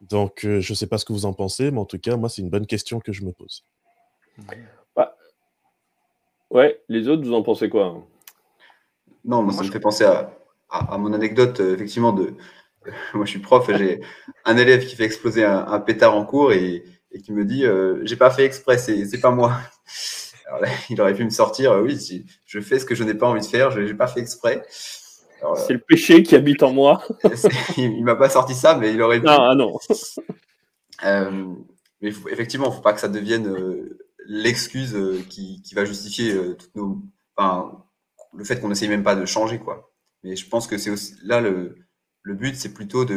Donc, 0.00 0.44
euh, 0.44 0.60
je 0.60 0.72
ne 0.72 0.76
sais 0.76 0.86
pas 0.86 0.98
ce 0.98 1.04
que 1.04 1.12
vous 1.12 1.24
en 1.24 1.32
pensez, 1.32 1.70
mais 1.70 1.78
en 1.78 1.86
tout 1.86 1.98
cas, 1.98 2.16
moi, 2.16 2.28
c'est 2.28 2.42
une 2.42 2.50
bonne 2.50 2.66
question 2.66 3.00
que 3.00 3.12
je 3.12 3.24
me 3.24 3.32
pose. 3.32 3.64
Bah, 4.94 5.16
ouais, 6.50 6.82
les 6.88 7.08
autres, 7.08 7.24
vous 7.24 7.32
en 7.32 7.42
pensez 7.42 7.70
quoi? 7.70 8.06
Non, 9.24 9.42
moi, 9.42 9.52
ça 9.52 9.62
me 9.62 9.70
fait 9.70 9.80
penser 9.80 10.04
à, 10.04 10.30
à 10.68 10.98
mon 10.98 11.12
anecdote, 11.12 11.60
effectivement, 11.60 12.12
de, 12.12 12.34
moi 13.14 13.24
je 13.24 13.30
suis 13.30 13.40
prof, 13.40 13.68
j'ai 13.76 14.00
un 14.44 14.56
élève 14.56 14.86
qui 14.86 14.96
fait 14.96 15.04
exploser 15.04 15.44
un, 15.44 15.80
pétard 15.80 16.14
en 16.14 16.24
cours 16.24 16.52
et, 16.52 16.84
qui 17.24 17.32
me 17.32 17.46
dit 17.46 17.64
euh, 17.64 18.00
j'ai 18.04 18.16
pas 18.16 18.30
fait 18.30 18.44
exprès, 18.44 18.76
c'est 18.76 19.20
pas 19.20 19.30
moi. 19.30 19.58
il 20.90 21.00
aurait 21.00 21.14
pu 21.14 21.24
me 21.24 21.30
sortir 21.30 21.72
euh, 21.72 21.82
oui, 21.82 21.98
je 22.44 22.60
fais 22.60 22.78
ce 22.78 22.84
que 22.84 22.94
je 22.94 23.04
n'ai 23.04 23.14
pas 23.14 23.26
envie 23.26 23.40
de 23.40 23.46
faire, 23.46 23.70
je 23.70 23.80
n'ai 23.80 23.94
pas 23.94 24.06
fait 24.06 24.20
exprès. 24.20 24.62
C'est 25.56 25.74
le 25.74 25.78
péché 25.78 26.22
qui 26.22 26.34
habite 26.34 26.62
en 26.62 26.72
moi. 26.72 27.02
il, 27.76 28.04
m'a 28.04 28.16
pas 28.16 28.30
sorti 28.30 28.54
ça, 28.54 28.76
mais 28.76 28.92
il 28.92 29.02
aurait 29.02 29.20
pu. 29.20 29.26
Ah, 29.28 29.54
non. 29.54 29.78
Euh, 31.04 31.54
mais 32.00 32.08
effectivement, 32.30 32.66
il 32.66 32.70
ne 32.70 32.74
faut 32.74 32.80
pas 32.80 32.94
que 32.94 33.00
ça 33.00 33.08
devienne 33.08 33.54
l'excuse 34.26 34.96
qui, 35.28 35.62
va 35.74 35.84
justifier 35.84 36.34
toutes 36.56 36.74
nos, 36.74 37.02
enfin, 37.36 37.84
le 38.34 38.44
fait 38.44 38.60
qu'on 38.60 38.68
n'essaye 38.68 38.88
même 38.88 39.02
pas 39.02 39.14
de 39.14 39.26
changer. 39.26 39.58
quoi. 39.58 39.92
Mais 40.22 40.36
je 40.36 40.48
pense 40.48 40.66
que 40.66 40.78
c'est 40.78 40.90
aussi 40.90 41.14
là 41.22 41.40
le, 41.40 41.76
le 42.22 42.34
but, 42.34 42.56
c'est 42.56 42.74
plutôt 42.74 43.04
de 43.04 43.14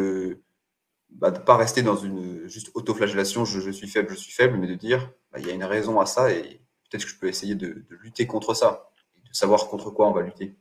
ne 1.11 1.17
bah, 1.17 1.31
pas 1.31 1.57
rester 1.57 1.81
dans 1.81 1.95
une 1.95 2.47
juste 2.47 2.69
autoflagellation, 2.75 3.45
je, 3.45 3.59
je, 3.59 3.71
suis 3.71 3.87
faible, 3.87 4.09
je 4.11 4.15
suis 4.15 4.31
faible, 4.31 4.57
mais 4.57 4.67
de 4.67 4.75
dire, 4.75 5.11
bah, 5.31 5.39
il 5.39 5.47
y 5.47 5.49
a 5.49 5.53
une 5.53 5.63
raison 5.63 5.99
à 5.99 6.05
ça 6.05 6.31
et 6.31 6.61
peut-être 6.89 7.05
que 7.05 7.09
je 7.09 7.17
peux 7.17 7.27
essayer 7.27 7.55
de, 7.55 7.83
lutter 8.03 8.27
contre 8.27 8.53
ça, 8.53 8.91
de 9.27 9.33
savoir 9.33 9.67
contre 9.67 9.89
quoi 9.89 10.07
on 10.07 10.11
va 10.11 10.21
lutter. 10.21 10.55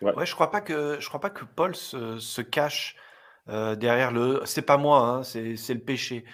Ouais, 0.00 0.26
je 0.26 0.34
crois 0.34 0.50
pas 0.50 0.60
que 0.60 0.98
je 1.00 1.08
crois 1.08 1.20
pas 1.20 1.30
que 1.30 1.44
Paul 1.44 1.74
se, 1.74 2.40
cache 2.40 2.96
euh, 3.48 3.74
derrière 3.74 4.12
le 4.12 4.42
c'est 4.44 4.62
pas 4.62 4.76
moi, 4.76 5.00
hein, 5.00 5.22
c'est 5.22 5.42
le 5.74 5.80
péché. 5.80 6.24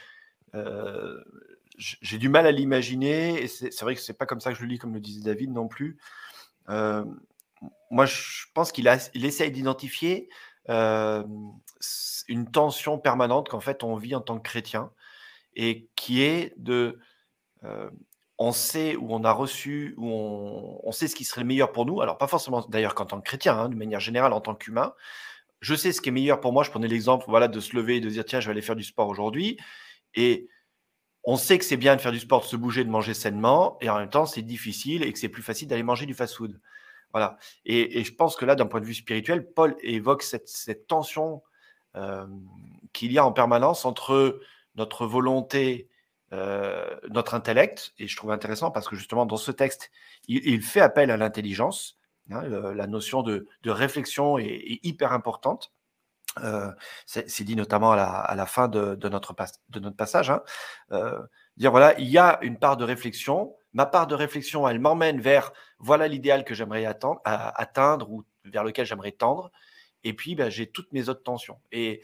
Euh, 0.54 1.20
j'ai 1.76 2.18
du 2.18 2.28
mal 2.28 2.46
à 2.46 2.52
l'imaginer 2.52 3.42
et 3.42 3.48
c'est 3.48 3.80
vrai 3.80 3.96
que 3.96 4.00
c'est 4.00 4.16
pas 4.16 4.26
comme 4.26 4.40
ça 4.40 4.52
que 4.52 4.56
je 4.58 4.62
le 4.62 4.68
lis, 4.68 4.78
comme 4.78 4.94
le 4.94 5.00
disait 5.00 5.22
David 5.22 5.50
non 5.50 5.66
plus. 5.66 5.98
Euh, 6.68 7.04
moi, 7.90 8.06
je 8.06 8.44
pense 8.54 8.70
qu'il 8.70 8.88
il 9.14 9.24
essaye 9.24 9.50
d'identifier 9.50 10.28
une 10.68 12.50
tension 12.52 12.98
permanente 12.98 13.48
qu'en 13.48 13.60
fait 13.60 13.82
on 13.82 13.96
vit 13.96 14.14
en 14.14 14.20
tant 14.20 14.38
que 14.38 14.48
chrétien 14.48 14.90
et 15.56 15.88
qui 15.96 16.22
est 16.22 16.54
de 16.56 16.98
on 18.38 18.52
sait 18.52 18.96
où 18.96 19.06
on 19.10 19.24
a 19.24 19.32
reçu, 19.32 19.94
où 19.96 20.08
on, 20.08 20.92
sait 20.92 21.08
ce 21.08 21.14
qui 21.14 21.24
serait 21.24 21.42
le 21.42 21.46
meilleur 21.46 21.72
pour 21.72 21.86
nous. 21.86 22.00
Alors, 22.00 22.18
pas 22.18 22.26
forcément 22.26 22.64
d'ailleurs 22.68 22.94
qu'en 22.94 23.06
tant 23.06 23.20
que 23.20 23.24
chrétien, 23.24 23.56
hein, 23.56 23.68
de 23.68 23.76
manière 23.76 24.00
générale, 24.00 24.32
en 24.32 24.40
tant 24.40 24.54
qu'humain. 24.54 24.94
Je 25.60 25.74
sais 25.74 25.92
ce 25.92 26.00
qui 26.00 26.10
est 26.10 26.12
meilleur 26.12 26.40
pour 26.40 26.52
moi. 26.52 26.62
Je 26.64 26.70
prenais 26.70 26.88
l'exemple 26.88 27.24
voilà, 27.28 27.48
de 27.48 27.60
se 27.60 27.74
lever 27.76 27.96
et 27.96 28.00
de 28.00 28.10
dire 28.10 28.24
tiens, 28.24 28.40
je 28.40 28.46
vais 28.46 28.52
aller 28.52 28.62
faire 28.62 28.76
du 28.76 28.84
sport 28.84 29.08
aujourd'hui. 29.08 29.58
Et 30.14 30.48
on 31.24 31.36
sait 31.36 31.58
que 31.58 31.64
c'est 31.64 31.76
bien 31.76 31.96
de 31.96 32.00
faire 32.00 32.12
du 32.12 32.20
sport, 32.20 32.42
de 32.42 32.46
se 32.46 32.56
bouger, 32.56 32.84
de 32.84 32.90
manger 32.90 33.14
sainement, 33.14 33.78
et 33.80 33.88
en 33.88 33.98
même 33.98 34.10
temps, 34.10 34.26
c'est 34.26 34.42
difficile 34.42 35.02
et 35.02 35.12
que 35.12 35.18
c'est 35.18 35.28
plus 35.28 35.42
facile 35.42 35.68
d'aller 35.68 35.82
manger 35.82 36.06
du 36.06 36.14
fast-food. 36.14 36.60
Voilà. 37.12 37.38
Et, 37.64 38.04
je 38.04 38.12
pense 38.12 38.36
que 38.36 38.44
là, 38.44 38.56
d'un 38.56 38.66
point 38.66 38.80
de 38.80 38.86
vue 38.86 38.94
spirituel, 38.94 39.50
Paul 39.52 39.76
évoque 39.80 40.22
cette, 40.22 40.86
tension 40.86 41.42
euh, 41.96 42.26
qu'il 42.92 43.12
y 43.12 43.18
a 43.18 43.24
en 43.24 43.32
permanence 43.32 43.84
entre 43.84 44.40
notre 44.74 45.06
volonté, 45.06 45.88
euh, 46.34 46.96
notre 47.10 47.34
intellect, 47.34 47.92
et 47.98 48.08
je 48.08 48.16
trouve 48.16 48.30
intéressant 48.30 48.70
parce 48.70 48.88
que 48.88 48.96
justement, 48.96 49.26
dans 49.26 49.36
ce 49.36 49.52
texte, 49.52 49.90
il, 50.28 50.62
fait 50.62 50.80
appel 50.80 51.10
à 51.10 51.16
l'intelligence. 51.16 51.98
Hein, 52.30 52.42
la 52.74 52.86
notion 52.86 53.22
de, 53.22 53.46
réflexion 53.64 54.38
est, 54.38 54.80
hyper 54.82 55.12
importante. 55.12 55.72
Euh, 56.42 56.72
c'est 57.06 57.44
dit 57.44 57.54
notamment 57.54 57.92
à 57.92 58.34
la, 58.34 58.46
fin 58.46 58.68
de, 58.68 58.98
notre, 59.08 59.34
de 59.70 59.80
notre 59.80 59.96
passage. 59.96 60.30
Hein. 60.30 60.42
dire 61.56 61.70
voilà, 61.70 61.98
il 61.98 62.08
y 62.08 62.18
a 62.18 62.38
une 62.42 62.58
part 62.58 62.76
de 62.76 62.84
réflexion, 62.84 63.54
ma 63.72 63.86
part 63.86 64.06
de 64.06 64.14
réflexion, 64.14 64.66
elle 64.66 64.80
m'emmène 64.80 65.20
vers 65.20 65.52
voilà 65.78 66.08
l'idéal 66.08 66.44
que 66.44 66.54
j'aimerais 66.54 66.86
atteindre 67.24 68.10
ou 68.10 68.24
vers 68.44 68.64
lequel 68.64 68.86
j'aimerais 68.86 69.12
tendre. 69.12 69.50
Et 70.04 70.12
puis, 70.12 70.34
ben, 70.34 70.50
j'ai 70.50 70.66
toutes 70.66 70.92
mes 70.92 71.08
autres 71.08 71.22
tensions. 71.22 71.60
Et 71.72 72.02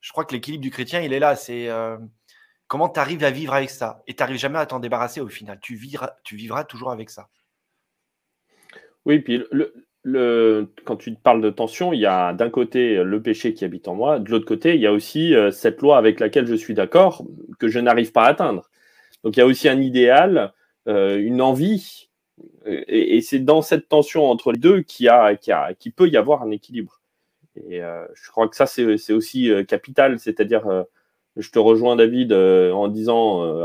je 0.00 0.10
crois 0.10 0.24
que 0.24 0.34
l'équilibre 0.34 0.62
du 0.62 0.70
chrétien, 0.70 1.00
il 1.00 1.12
est 1.12 1.20
là. 1.20 1.36
C'est 1.36 1.68
euh, 1.68 1.96
comment 2.72 2.88
tu 2.88 3.00
arrives 3.00 3.22
à 3.22 3.30
vivre 3.30 3.52
avec 3.52 3.68
ça? 3.68 4.02
Et 4.06 4.14
tu 4.14 4.22
n'arrives 4.22 4.38
jamais 4.38 4.58
à 4.58 4.64
t'en 4.64 4.80
débarrasser 4.80 5.20
au 5.20 5.28
final. 5.28 5.58
Tu 5.60 5.74
vivras, 5.74 6.64
toujours 6.64 6.90
avec 6.90 7.10
ça. 7.10 7.28
Oui, 9.04 9.18
puis 9.18 9.44
quand 10.86 10.96
tu 10.96 11.14
parles 11.16 11.42
de 11.42 11.50
tension, 11.50 11.92
il 11.92 12.00
y 12.00 12.06
a 12.06 12.32
d'un 12.32 12.48
côté 12.48 13.04
le 13.04 13.20
péché 13.20 13.52
qui 13.52 13.66
habite 13.66 13.88
en 13.88 13.94
moi, 13.94 14.18
de 14.20 14.30
l'autre 14.30 14.46
côté, 14.46 14.74
il 14.74 14.80
y 14.80 14.86
a 14.86 14.92
aussi 14.92 15.34
euh, 15.34 15.50
cette 15.50 15.82
loi 15.82 15.98
avec 15.98 16.18
laquelle 16.18 16.46
je 16.46 16.54
suis 16.54 16.72
d'accord, 16.72 17.26
que 17.58 17.68
je 17.68 17.78
n'arrive 17.78 18.10
pas 18.10 18.22
à 18.22 18.28
atteindre. 18.28 18.70
Donc 19.22 19.36
il 19.36 19.40
y 19.40 19.42
a 19.42 19.46
aussi 19.46 19.68
un 19.68 19.78
idéal 19.78 20.54
euh, 20.88 21.18
une 21.18 21.42
envie. 21.42 22.08
Et, 22.64 23.20
c'est 23.20 23.40
dans 23.40 23.60
cette 23.60 23.86
tension 23.90 24.30
entre 24.30 24.50
les 24.50 24.58
deux 24.58 24.80
qu'il 24.80 25.10
a, 25.10 25.36
peut 25.94 26.08
y 26.08 26.16
avoir 26.16 26.42
un 26.42 26.50
équilibre. 26.50 27.02
Et 27.68 27.82
euh, 27.82 28.06
je 28.14 28.30
crois 28.30 28.48
que 28.48 28.56
ça, 28.56 28.64
c'est 28.64 29.12
aussi 29.12 29.50
euh, 29.50 29.62
capital. 29.62 30.18
C'est-à-dire, 30.18 30.86
je 31.36 31.50
te 31.50 31.58
rejoins, 31.58 31.96
David, 31.96 32.32
en 32.32 32.88
disant, 32.88 33.62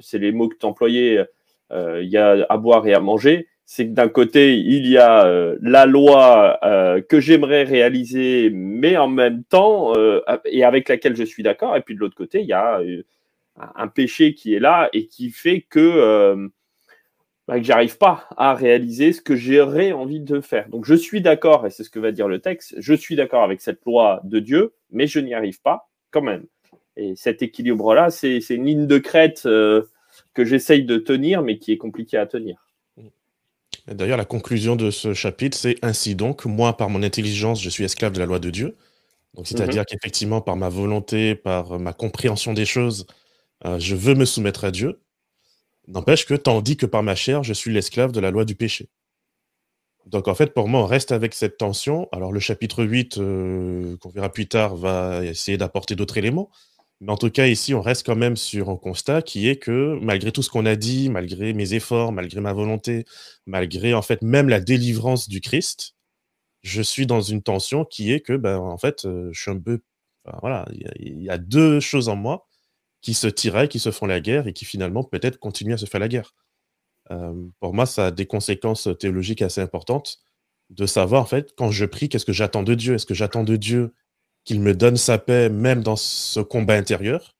c'est 0.00 0.18
les 0.18 0.32
mots 0.32 0.48
que 0.48 0.56
tu 0.56 0.66
employais, 0.66 1.24
il 1.72 2.08
y 2.08 2.16
a 2.16 2.46
à 2.48 2.56
boire 2.56 2.86
et 2.86 2.94
à 2.94 3.00
manger. 3.00 3.46
C'est 3.66 3.86
que 3.86 3.92
d'un 3.92 4.08
côté, 4.08 4.56
il 4.56 4.86
y 4.88 4.98
a 4.98 5.54
la 5.60 5.86
loi 5.86 6.58
que 7.08 7.20
j'aimerais 7.20 7.62
réaliser, 7.62 8.50
mais 8.52 8.96
en 8.96 9.06
même 9.06 9.44
temps, 9.44 9.92
et 10.44 10.64
avec 10.64 10.88
laquelle 10.88 11.14
je 11.14 11.22
suis 11.22 11.44
d'accord. 11.44 11.76
Et 11.76 11.80
puis 11.80 11.94
de 11.94 12.00
l'autre 12.00 12.16
côté, 12.16 12.40
il 12.40 12.46
y 12.46 12.52
a 12.52 12.80
un 13.76 13.88
péché 13.88 14.34
qui 14.34 14.54
est 14.54 14.58
là 14.58 14.88
et 14.92 15.06
qui 15.06 15.30
fait 15.30 15.60
que 15.60 16.50
bah, 17.46 17.58
que 17.58 17.64
j'arrive 17.64 17.98
pas 17.98 18.26
à 18.36 18.54
réaliser 18.54 19.12
ce 19.12 19.20
que 19.20 19.36
j'aurais 19.36 19.92
envie 19.92 20.20
de 20.20 20.40
faire. 20.40 20.68
Donc 20.68 20.84
je 20.84 20.94
suis 20.94 21.20
d'accord, 21.20 21.66
et 21.66 21.70
c'est 21.70 21.84
ce 21.84 21.90
que 21.90 21.98
va 21.98 22.12
dire 22.12 22.28
le 22.28 22.38
texte, 22.40 22.74
je 22.78 22.94
suis 22.94 23.16
d'accord 23.16 23.42
avec 23.42 23.60
cette 23.60 23.84
loi 23.84 24.20
de 24.24 24.38
Dieu, 24.38 24.72
mais 24.90 25.06
je 25.06 25.20
n'y 25.20 25.34
arrive 25.34 25.60
pas 25.60 25.90
quand 26.10 26.22
même. 26.22 26.44
Et 27.00 27.16
cet 27.16 27.40
équilibre-là, 27.40 28.10
c'est 28.10 28.38
une 28.50 28.66
ligne 28.66 28.86
de 28.86 28.98
crête 28.98 29.44
euh, 29.46 29.84
que 30.34 30.44
j'essaye 30.44 30.84
de 30.84 30.98
tenir, 30.98 31.40
mais 31.40 31.58
qui 31.58 31.72
est 31.72 31.78
compliquée 31.78 32.18
à 32.18 32.26
tenir. 32.26 32.66
D'ailleurs, 33.86 34.18
la 34.18 34.26
conclusion 34.26 34.76
de 34.76 34.90
ce 34.90 35.14
chapitre, 35.14 35.56
c'est 35.56 35.76
ainsi 35.80 36.14
donc, 36.14 36.44
moi, 36.44 36.76
par 36.76 36.90
mon 36.90 37.02
intelligence, 37.02 37.62
je 37.62 37.70
suis 37.70 37.84
esclave 37.84 38.12
de 38.12 38.18
la 38.18 38.26
loi 38.26 38.38
de 38.38 38.50
Dieu. 38.50 38.76
Donc, 39.32 39.46
c'est-à-dire 39.46 39.80
mhm. 39.80 39.86
qu'effectivement, 39.86 40.40
par 40.42 40.56
ma 40.56 40.68
volonté, 40.68 41.34
par 41.34 41.78
ma 41.78 41.94
compréhension 41.94 42.52
des 42.52 42.66
choses, 42.66 43.06
euh, 43.64 43.78
je 43.78 43.96
veux 43.96 44.14
me 44.14 44.26
soumettre 44.26 44.64
à 44.64 44.70
Dieu. 44.70 45.00
N'empêche 45.88 46.26
que, 46.26 46.34
tandis 46.34 46.76
que 46.76 46.84
par 46.84 47.02
ma 47.02 47.14
chair, 47.14 47.42
je 47.42 47.54
suis 47.54 47.72
l'esclave 47.72 48.12
de 48.12 48.20
la 48.20 48.30
loi 48.30 48.44
du 48.44 48.54
péché. 48.54 48.90
Donc 50.04 50.28
en 50.28 50.34
fait, 50.34 50.52
pour 50.52 50.68
moi, 50.68 50.80
on 50.80 50.86
reste 50.86 51.12
avec 51.12 51.32
cette 51.32 51.56
tension. 51.56 52.08
Alors 52.12 52.30
le 52.30 52.40
chapitre 52.40 52.84
8, 52.84 53.16
euh, 53.18 53.96
qu'on 53.98 54.10
verra 54.10 54.30
plus 54.30 54.48
tard, 54.48 54.76
va 54.76 55.24
essayer 55.24 55.56
d'apporter 55.56 55.96
d'autres 55.96 56.18
éléments. 56.18 56.50
Mais 57.00 57.12
en 57.12 57.16
tout 57.16 57.30
cas, 57.30 57.46
ici, 57.46 57.72
on 57.74 57.80
reste 57.80 58.04
quand 58.04 58.16
même 58.16 58.36
sur 58.36 58.68
un 58.68 58.76
constat 58.76 59.22
qui 59.22 59.48
est 59.48 59.56
que 59.56 59.98
malgré 60.02 60.32
tout 60.32 60.42
ce 60.42 60.50
qu'on 60.50 60.66
a 60.66 60.76
dit, 60.76 61.08
malgré 61.08 61.54
mes 61.54 61.72
efforts, 61.74 62.12
malgré 62.12 62.40
ma 62.40 62.52
volonté, 62.52 63.06
malgré 63.46 63.94
en 63.94 64.02
fait 64.02 64.22
même 64.22 64.48
la 64.50 64.60
délivrance 64.60 65.28
du 65.28 65.40
Christ, 65.40 65.94
je 66.62 66.82
suis 66.82 67.06
dans 67.06 67.22
une 67.22 67.42
tension 67.42 67.84
qui 67.84 68.12
est 68.12 68.20
que, 68.20 68.34
ben, 68.34 68.58
en 68.58 68.78
fait, 68.78 69.06
euh, 69.06 69.30
je 69.32 69.40
suis 69.40 69.50
un 69.50 69.58
peu... 69.58 69.80
voilà, 70.42 70.66
il 70.98 71.22
y, 71.22 71.30
a 71.30 71.38
deux 71.38 71.80
choses 71.80 72.08
en 72.08 72.16
moi 72.16 72.46
qui 73.02 73.14
se 73.14 73.26
tiraient, 73.28 73.68
qui 73.68 73.78
se 73.80 73.90
font 73.90 74.06
la 74.06 74.20
guerre 74.20 74.46
et 74.46 74.52
qui 74.52 74.64
finalement 74.66 75.04
peut-être 75.04 75.38
continuent 75.38 75.74
à 75.74 75.78
se 75.78 75.86
faire 75.86 76.00
la 76.00 76.08
guerre. 76.08 76.34
Euh, 77.10 77.34
pour 77.60 77.74
moi, 77.74 77.86
ça 77.86 78.08
a 78.08 78.10
des 78.10 78.26
conséquences 78.26 78.88
théologiques 78.98 79.42
assez 79.42 79.60
importantes 79.62 80.18
de 80.70 80.86
savoir 80.86 81.22
en 81.22 81.26
fait 81.26 81.54
quand 81.56 81.70
je 81.70 81.84
prie, 81.86 82.08
qu'est-ce 82.08 82.26
que 82.26 82.32
j'attends 82.32 82.62
de 82.62 82.74
Dieu? 82.74 82.94
Est-ce 82.94 83.06
que 83.06 83.14
j'attends 83.14 83.44
de 83.44 83.56
Dieu 83.56 83.94
qu'il 84.44 84.60
me 84.60 84.74
donne 84.74 84.96
sa 84.96 85.18
paix 85.18 85.48
même 85.48 85.82
dans 85.82 85.96
ce 85.96 86.40
combat 86.40 86.74
intérieur? 86.74 87.34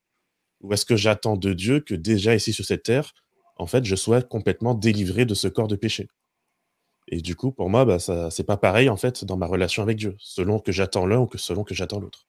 Ou 0.61 0.73
est-ce 0.73 0.85
que 0.85 0.95
j'attends 0.95 1.37
de 1.37 1.53
Dieu 1.53 1.79
que 1.79 1.95
déjà 1.95 2.35
ici 2.35 2.53
sur 2.53 2.65
cette 2.65 2.83
terre, 2.83 3.13
en 3.57 3.67
fait, 3.67 3.83
je 3.85 3.95
sois 3.95 4.21
complètement 4.21 4.73
délivré 4.73 5.25
de 5.25 5.33
ce 5.33 5.47
corps 5.47 5.67
de 5.67 5.75
péché? 5.75 6.07
Et 7.07 7.21
du 7.21 7.35
coup, 7.35 7.51
pour 7.51 7.69
moi, 7.69 7.83
bah, 7.83 7.99
ça 7.99 8.29
c'est 8.29 8.45
pas 8.45 8.57
pareil 8.57 8.89
en 8.89 8.97
fait 8.97 9.25
dans 9.25 9.37
ma 9.37 9.47
relation 9.47 9.83
avec 9.83 9.97
Dieu, 9.97 10.15
selon 10.19 10.59
que 10.59 10.71
j'attends 10.71 11.05
l'un 11.05 11.19
ou 11.19 11.25
que 11.25 11.37
selon 11.37 11.63
que 11.63 11.73
j'attends 11.73 11.99
l'autre. 11.99 12.27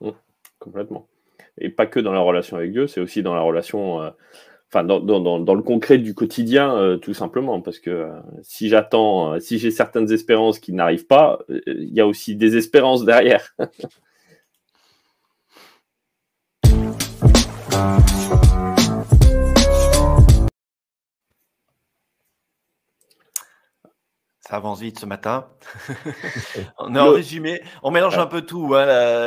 Mmh, 0.00 0.10
complètement 0.58 1.06
et 1.58 1.70
pas 1.70 1.86
que 1.86 2.00
dans 2.00 2.12
la 2.12 2.20
relation 2.20 2.56
avec 2.56 2.72
Dieu, 2.72 2.86
c'est 2.86 3.00
aussi 3.00 3.22
dans 3.22 3.34
la 3.34 3.40
relation, 3.40 4.02
euh, 4.02 4.10
enfin 4.68 4.84
dans, 4.84 4.98
le 5.54 5.62
concret 5.62 5.98
du 5.98 6.14
quotidien, 6.14 6.76
euh, 6.76 6.96
tout 6.96 7.14
simplement, 7.14 7.60
parce 7.60 7.78
que 7.78 7.90
euh, 7.90 8.20
si 8.42 8.68
j'attends, 8.68 9.38
si 9.40 9.58
j'ai 9.58 9.70
certaines 9.70 10.10
espérances 10.12 10.58
qui 10.58 10.72
n'arrivent 10.72 11.06
pas, 11.06 11.38
il 11.66 11.94
y 11.94 12.00
a 12.00 12.06
aussi 12.06 12.36
des 12.36 12.56
espérances 12.56 13.04
derrière. 13.04 13.54
Ça 24.40 24.56
avance 24.56 24.80
vite 24.80 25.00
ce 25.00 25.06
matin. 25.06 25.50
on 26.78 26.94
est 26.94 27.00
en 27.00 27.10
résumé. 27.10 27.62
On 27.82 27.90
mélange 27.90 28.16
un 28.16 28.26
peu 28.26 28.42
tout, 28.42 28.74
hein, 28.76 28.84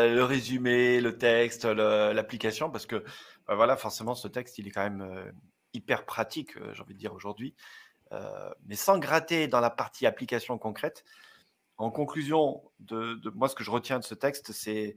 le 0.07 0.23
résumé, 0.23 1.01
le 1.01 1.17
texte, 1.17 1.65
l'application, 1.65 2.69
parce 2.69 2.85
que 2.85 3.03
bah, 3.45 3.55
voilà, 3.55 3.75
forcément, 3.75 4.15
ce 4.15 4.27
texte, 4.27 4.59
il 4.59 4.67
est 4.67 4.71
quand 4.71 4.83
même 4.83 5.01
euh, 5.01 5.31
hyper 5.73 6.05
pratique, 6.05 6.55
euh, 6.57 6.73
j'ai 6.73 6.81
envie 6.81 6.93
de 6.93 6.99
dire 6.99 7.13
aujourd'hui. 7.13 7.55
Euh, 8.11 8.49
mais 8.65 8.75
sans 8.75 8.97
gratter 8.97 9.47
dans 9.47 9.59
la 9.59 9.69
partie 9.69 10.05
application 10.05 10.57
concrète. 10.57 11.03
En 11.77 11.91
conclusion, 11.91 12.63
de, 12.79 13.19
moi, 13.35 13.49
ce 13.49 13.55
que 13.55 13.63
je 13.63 13.71
retiens 13.71 13.99
de 13.99 14.03
ce 14.03 14.15
texte, 14.15 14.51
c'est 14.51 14.95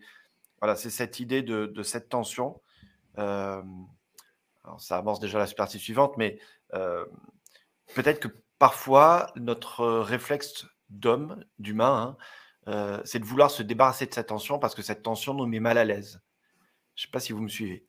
voilà, 0.61 0.77
c'est 0.77 0.91
cette 0.91 1.19
idée 1.19 1.43
de, 1.43 1.83
cette 1.83 2.09
tension. 2.09 2.61
Ça 3.16 3.62
avance 4.90 5.21
déjà 5.21 5.38
la 5.38 5.47
partie 5.47 5.78
suivante, 5.78 6.16
mais 6.16 6.38
peut-être 7.95 8.21
que 8.21 8.28
parfois, 8.59 9.31
notre 9.37 9.87
réflexe 9.87 10.66
d'homme, 10.88 11.45
d'humain, 11.59 12.16
hein, 12.66 13.02
c'est 13.04 13.19
de 13.19 13.25
vouloir 13.25 13.50
se 13.50 13.62
débarrasser 13.62 14.07
de 14.07 14.14
cette 14.14 14.28
tension 14.28 14.59
parce 14.59 14.75
que 14.75 14.83
cette 14.83 15.02
tension 15.02 15.35
nous 15.35 15.47
met 15.47 15.61
mal 15.61 15.78
à 15.78 15.85
l'aise. 15.85 16.23
Je 16.95 17.02
ne 17.02 17.07
sais 17.07 17.11
pas 17.11 17.21
si 17.21 17.33
vous 17.33 17.42
me 17.42 17.49
suivez. 17.49 17.87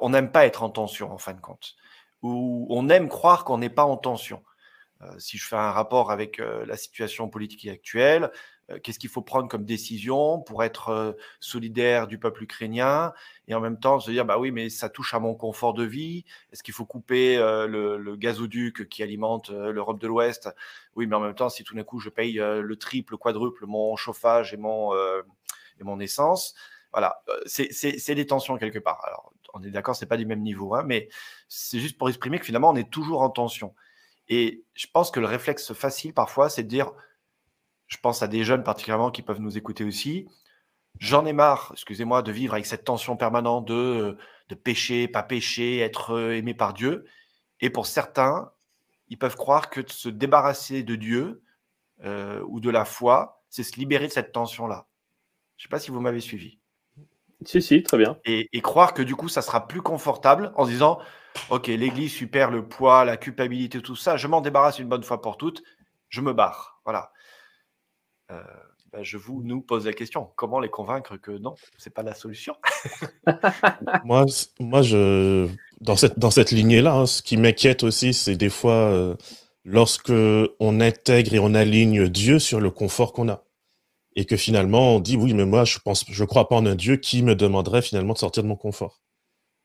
On 0.00 0.10
n'aime 0.10 0.32
pas 0.32 0.46
être 0.46 0.62
en 0.62 0.70
tension, 0.70 1.12
en 1.12 1.18
fin 1.18 1.34
de 1.34 1.40
compte. 1.40 1.76
Ou 2.22 2.66
on 2.70 2.88
aime 2.88 3.08
croire 3.08 3.44
qu'on 3.44 3.58
n'est 3.58 3.70
pas 3.70 3.84
en 3.84 3.96
tension. 3.96 4.42
Si 5.18 5.38
je 5.38 5.46
fais 5.46 5.56
un 5.56 5.70
rapport 5.70 6.10
avec 6.10 6.38
la 6.38 6.76
situation 6.76 7.28
politique 7.28 7.68
actuelle, 7.68 8.32
qu'est-ce 8.82 8.98
qu'il 8.98 9.10
faut 9.10 9.22
prendre 9.22 9.48
comme 9.48 9.64
décision 9.64 10.40
pour 10.40 10.62
être 10.62 10.90
euh, 10.90 11.12
solidaire 11.40 12.06
du 12.06 12.18
peuple 12.18 12.42
ukrainien 12.42 13.12
et 13.46 13.54
en 13.54 13.60
même 13.60 13.78
temps 13.80 13.98
se 14.00 14.10
dire 14.10 14.24
bah 14.24 14.38
oui 14.38 14.50
mais 14.50 14.68
ça 14.68 14.88
touche 14.88 15.14
à 15.14 15.18
mon 15.18 15.34
confort 15.34 15.74
de 15.74 15.84
vie. 15.84 16.24
Est-ce 16.52 16.62
qu'il 16.62 16.74
faut 16.74 16.84
couper 16.84 17.38
euh, 17.38 17.66
le, 17.66 18.16
gazoduc 18.16 18.88
qui 18.88 19.02
alimente 19.02 19.50
l'Europe 19.50 20.00
de 20.00 20.06
l'Ouest? 20.06 20.48
Oui 20.94 21.06
mais 21.06 21.16
en 21.16 21.20
même 21.20 21.34
temps 21.34 21.48
si 21.48 21.64
tout 21.64 21.74
d'un 21.74 21.84
coup 21.84 21.98
je 22.00 22.10
paye 22.10 22.34
le 22.34 22.76
triple 22.76 23.16
quadruple 23.16 23.66
mon 23.66 23.96
chauffage 23.96 24.52
et 24.52 24.56
mon 24.56 24.94
et 24.94 25.84
mon 25.84 26.00
essence 26.00 26.54
voilà. 26.92 27.22
C'est 27.46 28.14
des 28.14 28.26
tensions 28.26 28.56
quelque 28.56 28.78
part. 28.78 29.02
Alors 29.06 29.32
on 29.54 29.62
est 29.62 29.70
d'accord 29.70 29.96
c'est 29.96 30.06
pas 30.06 30.16
du 30.16 30.26
même 30.26 30.42
niveau 30.42 30.74
hein, 30.74 30.82
mais 30.84 31.08
c'est 31.48 31.80
juste 31.80 31.96
pour 31.98 32.08
exprimer 32.08 32.38
que 32.38 32.44
finalement 32.44 32.70
on 32.70 32.76
est 32.76 32.90
toujours 32.90 33.22
en 33.22 33.30
tension. 33.30 33.74
Et 34.28 34.64
je 34.74 34.86
pense 34.92 35.10
que 35.10 35.20
le 35.20 35.26
réflexe 35.26 35.72
facile 35.72 36.12
parfois 36.12 36.50
c'est 36.50 36.62
de 36.62 36.68
dire 36.68 36.92
je 37.88 37.96
pense 37.96 38.22
à 38.22 38.28
des 38.28 38.44
jeunes 38.44 38.62
particulièrement 38.62 39.10
qui 39.10 39.22
peuvent 39.22 39.40
nous 39.40 39.58
écouter 39.58 39.84
aussi. 39.84 40.28
J'en 40.98 41.26
ai 41.26 41.32
marre, 41.32 41.70
excusez-moi, 41.72 42.22
de 42.22 42.32
vivre 42.32 42.54
avec 42.54 42.66
cette 42.66 42.84
tension 42.84 43.16
permanente 43.16 43.66
de, 43.66 44.16
de 44.48 44.54
pécher, 44.54 45.08
pas 45.08 45.22
pécher, 45.22 45.78
être 45.78 46.12
euh, 46.12 46.36
aimé 46.36 46.54
par 46.54 46.74
Dieu. 46.74 47.06
Et 47.60 47.70
pour 47.70 47.86
certains, 47.86 48.52
ils 49.08 49.18
peuvent 49.18 49.36
croire 49.36 49.70
que 49.70 49.80
de 49.80 49.90
se 49.90 50.08
débarrasser 50.08 50.82
de 50.82 50.96
Dieu 50.96 51.42
euh, 52.04 52.42
ou 52.46 52.60
de 52.60 52.70
la 52.70 52.84
foi, 52.84 53.42
c'est 53.48 53.62
se 53.62 53.76
libérer 53.76 54.06
de 54.06 54.12
cette 54.12 54.32
tension-là. 54.32 54.86
Je 55.56 55.62
ne 55.62 55.68
sais 55.68 55.70
pas 55.70 55.78
si 55.78 55.90
vous 55.90 56.00
m'avez 56.00 56.20
suivi. 56.20 56.58
Si, 57.44 57.62
si, 57.62 57.82
très 57.82 57.98
bien. 57.98 58.18
Et, 58.24 58.48
et 58.52 58.60
croire 58.60 58.92
que 58.94 59.02
du 59.02 59.14
coup, 59.14 59.28
ça 59.28 59.42
sera 59.42 59.68
plus 59.68 59.82
confortable 59.82 60.52
en 60.56 60.64
se 60.64 60.70
disant 60.70 60.98
Ok, 61.50 61.68
l'Église 61.68 62.12
super 62.12 62.50
le 62.50 62.66
poids, 62.66 63.04
la 63.04 63.16
culpabilité, 63.16 63.80
tout 63.80 63.96
ça, 63.96 64.16
je 64.16 64.26
m'en 64.26 64.40
débarrasse 64.40 64.78
une 64.78 64.88
bonne 64.88 65.04
fois 65.04 65.22
pour 65.22 65.36
toutes, 65.36 65.62
je 66.08 66.20
me 66.20 66.32
barre. 66.32 66.80
Voilà. 66.84 67.12
Euh, 68.30 68.42
ben, 68.92 69.02
je 69.02 69.18
vous 69.18 69.42
nous 69.42 69.60
pose 69.60 69.86
la 69.86 69.92
question 69.92 70.30
comment 70.36 70.60
les 70.60 70.70
convaincre 70.70 71.16
que 71.16 71.30
non, 71.30 71.54
c'est 71.76 71.92
pas 71.92 72.02
la 72.02 72.14
solution? 72.14 72.56
Moi, 74.04 74.24
moi 74.60 74.82
je, 74.82 75.48
dans 75.80 75.96
cette, 75.96 76.18
dans 76.18 76.30
cette 76.30 76.50
lignée-là, 76.50 76.94
hein, 76.94 77.06
ce 77.06 77.22
qui 77.22 77.36
m'inquiète 77.36 77.82
aussi, 77.82 78.14
c'est 78.14 78.36
des 78.36 78.48
fois 78.48 78.72
euh, 78.72 79.14
lorsque 79.64 80.12
on 80.60 80.80
intègre 80.80 81.34
et 81.34 81.38
on 81.38 81.54
aligne 81.54 82.08
Dieu 82.08 82.38
sur 82.38 82.60
le 82.60 82.70
confort 82.70 83.12
qu'on 83.12 83.28
a. 83.28 83.44
Et 84.16 84.24
que 84.24 84.36
finalement, 84.36 84.96
on 84.96 85.00
dit 85.00 85.16
oui, 85.16 85.34
mais 85.34 85.44
moi, 85.44 85.64
je 85.64 85.78
pense, 85.78 86.04
je 86.08 86.24
crois 86.24 86.48
pas 86.48 86.56
en 86.56 86.66
un 86.66 86.74
Dieu 86.74 86.96
qui 86.96 87.22
me 87.22 87.34
demanderait 87.34 87.82
finalement 87.82 88.14
de 88.14 88.18
sortir 88.18 88.42
de 88.42 88.48
mon 88.48 88.56
confort. 88.56 89.00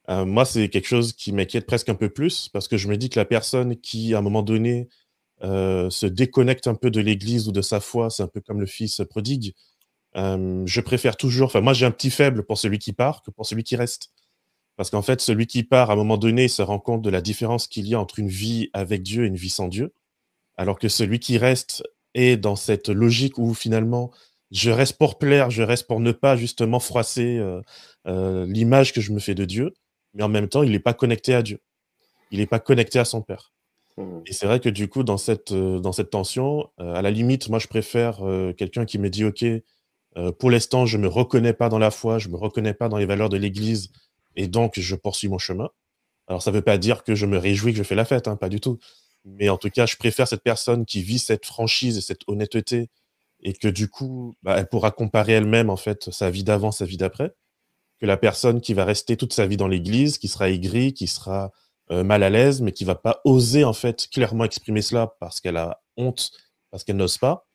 Euh, 0.10 0.26
moi, 0.26 0.46
c'est 0.46 0.70
quelque 0.70 0.88
chose 0.88 1.14
qui 1.14 1.32
m'inquiète 1.32 1.66
presque 1.66 1.90
un 1.90 1.96
peu 1.96 2.10
plus 2.10 2.50
parce 2.50 2.68
que 2.68 2.78
je 2.78 2.88
me 2.88 2.98
dis 2.98 3.10
que 3.10 3.20
la 3.20 3.26
personne 3.26 3.78
qui, 3.78 4.14
à 4.14 4.20
un 4.20 4.22
moment 4.22 4.44
donné, 4.44 4.90
euh, 5.44 5.90
se 5.90 6.06
déconnecte 6.06 6.68
un 6.68 6.76
peu 6.76 6.90
de 6.90 7.02
l'Église 7.02 7.48
ou 7.48 7.52
de 7.52 7.62
sa 7.62 7.80
foi, 7.80 8.10
c'est 8.10 8.24
un 8.24 8.28
peu 8.28 8.42
comme 8.42 8.60
le 8.62 8.66
fils 8.66 9.02
prodigue. 9.10 9.54
Euh, 10.16 10.64
je 10.66 10.82
préfère 10.82 11.18
toujours, 11.18 11.48
enfin 11.48 11.62
moi 11.62 11.74
j'ai 11.74 11.86
un 11.86 11.92
petit 11.92 12.12
faible 12.12 12.44
pour 12.44 12.58
celui 12.58 12.80
qui 12.80 12.94
part 12.94 13.24
que 13.24 13.32
pour 13.32 13.46
celui 13.46 13.64
qui 13.64 13.76
reste. 13.76 14.12
Parce 14.76 14.90
qu'en 14.90 15.02
fait, 15.02 15.22
celui 15.22 15.46
qui 15.48 15.64
part, 15.64 15.92
à 15.92 15.94
un 15.94 15.96
moment 15.96 16.18
donné, 16.18 16.48
se 16.48 16.62
rend 16.62 16.80
compte 16.80 17.04
de 17.04 17.10
la 17.10 17.22
différence 17.22 17.68
qu'il 17.68 17.88
y 17.88 17.94
a 17.94 18.00
entre 18.00 18.20
une 18.20 18.30
vie 18.30 18.70
avec 18.74 19.04
Dieu 19.04 19.26
et 19.26 19.28
une 19.28 19.36
vie 19.36 19.50
sans 19.50 19.68
Dieu. 19.68 19.94
Alors 20.58 20.80
que 20.80 20.88
celui 20.88 21.20
qui 21.20 21.38
reste 21.38 21.84
est 22.16 22.38
dans 22.38 22.56
cette 22.56 22.90
logique 22.90 23.38
où 23.38 23.54
finalement, 23.54 24.12
je 24.52 24.72
reste 24.72 24.98
pour 24.98 25.20
plaire, 25.20 25.52
je 25.52 25.64
reste 25.64 25.88
pour 25.88 26.00
ne 26.00 26.12
pas 26.12 26.36
justement 26.38 26.80
froisser 26.80 27.40
euh, 28.08 28.46
l'image 28.48 28.94
que 28.94 29.02
je 29.02 29.12
me 29.12 29.20
fais 29.20 29.36
de 29.36 29.46
Dieu, 29.46 29.74
mais 30.14 30.24
en 30.24 30.30
même 30.30 30.50
temps, 30.50 30.64
il 30.64 30.72
n'est 30.72 30.80
pas 30.80 30.94
connecté 30.94 31.34
à 31.36 31.44
Dieu. 31.44 31.60
Il 32.32 32.40
n'est 32.40 32.48
pas 32.48 32.60
connecté 32.60 33.00
à 33.00 33.06
son 33.06 33.22
Père. 33.22 33.53
Mhm. 33.98 34.24
Et 34.28 34.34
c'est 34.34 34.46
vrai 34.48 34.60
que 34.60 34.70
du 34.70 34.88
coup, 34.88 35.04
dans 35.04 35.18
cette, 35.18 35.52
euh, 35.52 35.80
dans 35.80 35.92
cette 35.92 36.10
tension, 36.10 36.70
euh, 36.80 36.94
à 36.96 37.02
la 37.02 37.12
limite, 37.12 37.50
moi, 37.50 37.60
je 37.60 37.68
préfère 37.68 38.26
euh, 38.28 38.54
quelqu'un 38.54 38.86
qui 38.86 38.98
me 39.00 39.10
dit, 39.10 39.26
OK, 39.26 39.46
pour 40.38 40.52
l'instant, 40.52 40.86
je 40.86 41.00
me 41.00 41.08
reconnais 41.08 41.54
pas 41.54 41.70
dans 41.70 41.80
la 41.80 41.90
foi, 41.90 42.20
je 42.20 42.30
me 42.30 42.38
reconnais 42.38 42.76
pas 42.76 42.88
dans 42.88 42.98
les 42.98 43.08
valeurs 43.08 43.30
de 43.30 43.38
l'Église, 43.38 43.90
et 44.36 44.48
donc 44.48 44.80
je 44.80 44.96
poursuis 44.96 45.28
mon 45.28 45.40
chemin. 45.40 45.70
Alors, 46.28 46.44
ça 46.44 46.52
veut 46.52 46.62
pas 46.64 46.78
dire 46.78 47.04
que 47.04 47.16
je 47.16 47.26
me 47.26 47.38
réjouis 47.38 47.74
que 47.74 47.80
je 47.80 47.84
fais 47.84 47.96
la 47.96 48.06
fête, 48.06 48.28
hein, 48.28 48.36
pas 48.38 48.50
du 48.50 48.60
tout. 48.62 48.80
Mais 49.26 49.50
en 49.50 49.58
tout 49.58 49.70
cas, 49.70 49.86
je 49.88 49.98
préfère 49.98 50.28
cette 50.28 50.44
personne 50.44 50.86
qui 50.86 51.04
vit 51.04 51.20
cette 51.20 51.46
franchise 51.46 51.98
et 51.98 52.02
cette 52.02 52.22
honnêteté, 52.28 52.90
et 53.44 53.54
que 53.54 53.68
du 53.70 53.90
coup, 53.90 54.36
bah, 54.44 54.56
elle 54.60 54.68
pourra 54.70 54.92
comparer 54.92 55.34
elle-même, 55.34 55.70
en 55.70 55.78
fait, 55.78 56.12
sa 56.12 56.30
vie 56.32 56.44
d'avant, 56.44 56.72
sa 56.72 56.86
vie 56.86 56.98
d'après, 56.98 57.34
que 58.00 58.06
la 58.06 58.18
personne 58.18 58.62
qui 58.62 58.74
va 58.74 58.86
rester 58.86 59.18
toute 59.18 59.34
sa 59.34 59.48
vie 59.48 59.58
dans 59.58 59.68
l'Église, 59.68 60.18
qui 60.18 60.28
sera 60.28 60.50
aigrie, 60.50 60.94
qui 60.94 61.08
sera 61.08 61.52
mal 62.02 62.24
à 62.24 62.30
l'aise, 62.30 62.62
mais 62.62 62.72
qui 62.72 62.86
va 62.86 62.96
pas 62.96 63.22
oser 63.26 63.64
en 63.66 63.74
fait 63.74 64.08
clairement 64.10 64.46
exprimer 64.46 64.82
cela 64.82 65.16
parce 65.20 65.42
qu'elle 65.42 65.58
a 65.58 65.82
honte, 65.98 66.32
parce 66.72 66.84
qu'elle 66.84 66.96
n'ose 66.96 67.18
pas, 67.18 67.46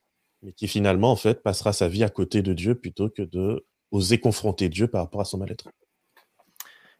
mais 0.43 0.53
qui 0.53 0.69
finalement 0.69 1.11
en 1.11 1.17
fait 1.17 1.43
passera 1.43 1.73
sa 1.73 1.89
vie 1.89 2.05
à 2.05 2.11
côté 2.11 2.43
de 2.43 2.53
Dieu 2.53 2.75
plutôt 2.75 3.09
que 3.09 3.23
de 3.23 3.67
oser 3.91 4.21
confronter 4.21 4.69
Dieu 4.69 4.87
par 4.89 5.03
rapport 5.03 5.21
à 5.21 5.25
son 5.25 5.39
mal-être. 5.39 5.69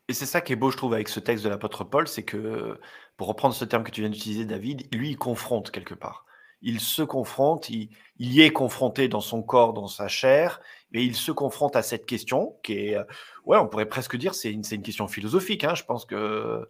Et 0.09 0.15
c'est 0.15 0.27
ça 0.27 0.41
qui 0.41 0.55
est 0.55 0.57
beau, 0.57 0.71
je 0.71 0.77
trouve, 0.77 0.95
avec 0.95 1.09
ce 1.09 1.21
texte 1.21 1.45
de 1.45 1.51
l'apôtre 1.51 1.85
Paul, 1.85 2.09
c'est 2.09 2.23
que, 2.23 2.81
pour 3.19 3.29
reprendre 3.29 3.55
ce 3.55 3.67
terme 3.67 3.85
que 3.85 3.91
tu 3.91 4.01
viens 4.01 4.09
d'utiliser, 4.09 4.47
David, 4.47 4.89
lui, 4.95 5.11
il 5.11 5.19
confronte 5.19 5.71
quelque 5.71 5.93
part. 5.93 6.25
Il 6.63 6.81
se 6.81 7.03
confronte, 7.03 7.69
il, 7.69 7.91
y 8.19 8.41
est 8.41 8.51
confronté 8.51 9.09
dans 9.09 9.21
son 9.21 9.43
corps, 9.43 9.75
dans 9.75 9.87
sa 9.87 10.09
chair, 10.09 10.61
et 10.93 11.05
il 11.05 11.15
se 11.15 11.31
confronte 11.31 11.77
à 11.77 11.83
cette 11.83 12.07
question 12.07 12.57
qui 12.63 12.73
est, 12.73 12.97
euh, 12.97 13.05
ouais, 13.45 13.59
on 13.59 13.69
pourrait 13.69 13.89
presque 13.89 14.17
dire, 14.17 14.35
c'est 14.35 14.51
une, 14.51 14.65
c'est 14.65 14.77
une 14.77 14.83
question 14.83 15.09
philosophique. 15.09 15.63
Hein, 15.63 15.75
je 15.75 15.85
pense 15.85 16.07
que, 16.07 16.67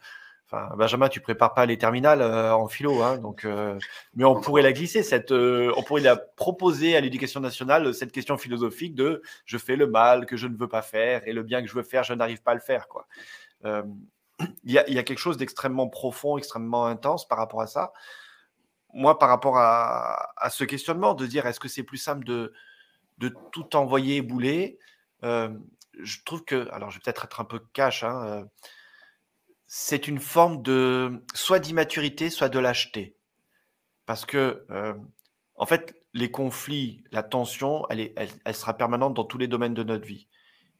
Benjamin, 0.50 1.08
tu 1.10 1.20
prépares 1.20 1.52
pas 1.52 1.66
les 1.66 1.76
terminales 1.76 2.22
euh, 2.22 2.54
en 2.54 2.68
philo, 2.68 3.02
hein, 3.02 3.18
donc, 3.18 3.44
euh, 3.44 3.78
mais 4.14 4.24
on 4.24 4.40
pourrait 4.40 4.62
la 4.62 4.72
glisser, 4.72 5.02
cette, 5.02 5.30
euh, 5.30 5.70
on 5.76 5.82
pourrait 5.82 6.00
la 6.00 6.16
proposer 6.16 6.96
à 6.96 7.02
l'éducation 7.02 7.40
nationale, 7.40 7.92
cette 7.92 8.12
question 8.12 8.38
philosophique 8.38 8.94
de 8.94 9.22
je 9.44 9.58
fais 9.58 9.76
le 9.76 9.86
mal 9.86 10.24
que 10.24 10.38
je 10.38 10.46
ne 10.46 10.56
veux 10.56 10.68
pas 10.68 10.80
faire 10.80 11.26
et 11.28 11.34
le 11.34 11.42
bien 11.42 11.60
que 11.60 11.68
je 11.68 11.74
veux 11.74 11.82
faire, 11.82 12.02
je 12.02 12.14
n'arrive 12.14 12.42
pas 12.42 12.52
à 12.52 12.54
le 12.54 12.60
faire, 12.60 12.88
quoi. 12.88 13.06
Il 14.62 14.72
y, 14.72 14.78
a, 14.78 15.02
quelque 15.02 15.18
chose 15.18 15.36
d'extrêmement 15.36 15.88
profond, 15.88 16.38
extrêmement 16.38 16.86
intense 16.86 17.26
par 17.26 17.38
rapport 17.38 17.60
à 17.60 17.66
ça. 17.66 17.92
Moi, 18.94 19.18
par 19.18 19.28
rapport 19.28 19.58
à, 19.58 20.30
à 20.36 20.48
ce 20.48 20.62
questionnement, 20.62 21.14
de 21.14 21.26
dire 21.26 21.44
est-ce 21.44 21.58
que 21.58 21.66
c'est 21.66 21.82
plus 21.82 21.98
simple 21.98 22.24
de, 22.24 22.52
de 23.18 23.34
tout 23.50 23.74
envoyer 23.74 24.22
bouler 24.22 24.78
Je 25.22 26.18
trouve 26.24 26.44
que, 26.44 26.70
alors 26.70 26.90
je 26.90 26.98
vais 26.98 27.02
peut-être 27.04 27.24
être 27.24 27.40
un 27.40 27.44
peu 27.44 27.60
cash, 27.72 28.04
hein, 28.04 28.46
c'est 29.68 30.08
une 30.08 30.18
forme 30.18 30.62
de 30.62 31.22
soit 31.34 31.60
d'immaturité, 31.60 32.30
soit 32.30 32.48
de 32.48 32.58
lâcheté. 32.58 33.16
Parce 34.06 34.24
que, 34.24 34.64
euh, 34.70 34.94
en 35.56 35.66
fait, 35.66 35.94
les 36.14 36.30
conflits, 36.30 37.04
la 37.12 37.22
tension, 37.22 37.86
elle, 37.90 38.00
est, 38.00 38.14
elle, 38.44 38.54
sera 38.54 38.74
permanente 38.74 39.12
dans 39.12 39.24
tous 39.24 39.36
les 39.36 39.46
domaines 39.46 39.74
de 39.74 39.82
notre 39.82 40.06
vie 40.06 40.26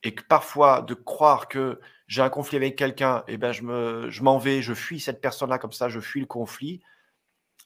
et 0.03 0.15
que 0.15 0.23
parfois 0.23 0.81
de 0.81 0.95
croire 0.95 1.49
que 1.49 1.81
j'ai 2.07 2.23
un 2.23 2.31
conflit 2.31 2.57
avec 2.57 2.77
quelqu'un, 2.77 3.25
et 3.29 3.37
ben 3.37 3.53
je 3.53 3.63
me, 3.63 4.09
je 4.11 4.23
m'en 4.23 4.39
vais, 4.39 4.63
je 4.63 4.73
fuis 4.73 5.01
cette 5.01 5.21
personne-là 5.21 5.59
comme 5.59 5.73
ça, 5.73 5.91
je 5.91 6.01
fuis 6.01 6.21
le 6.21 6.27
conflit. 6.27 6.81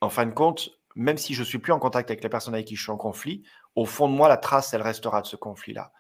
En 0.01 0.09
fin 0.09 0.27
de 0.27 0.33
compte, 0.33 0.71
même 0.97 1.19
si 1.19 1.35
je 1.35 1.45
suis 1.45 1.59
plus 1.59 1.73
en 1.73 1.79
contact 1.79 2.11
avec 2.11 2.25
la 2.25 2.31
personne 2.31 2.55
avec 2.55 2.67
qui 2.67 2.75
je 2.75 2.83
suis 2.83 2.91
en 2.91 2.97
conflit, 2.97 3.45
au 3.77 3.85
fond 3.85 4.09
de 4.09 4.15
moi, 4.15 4.29
la 4.29 4.39
trace, 4.39 4.75
elle 4.75 4.83
restera 4.83 5.23
de 5.23 5.27
ce 5.27 5.37
conflit-là. 5.37 5.93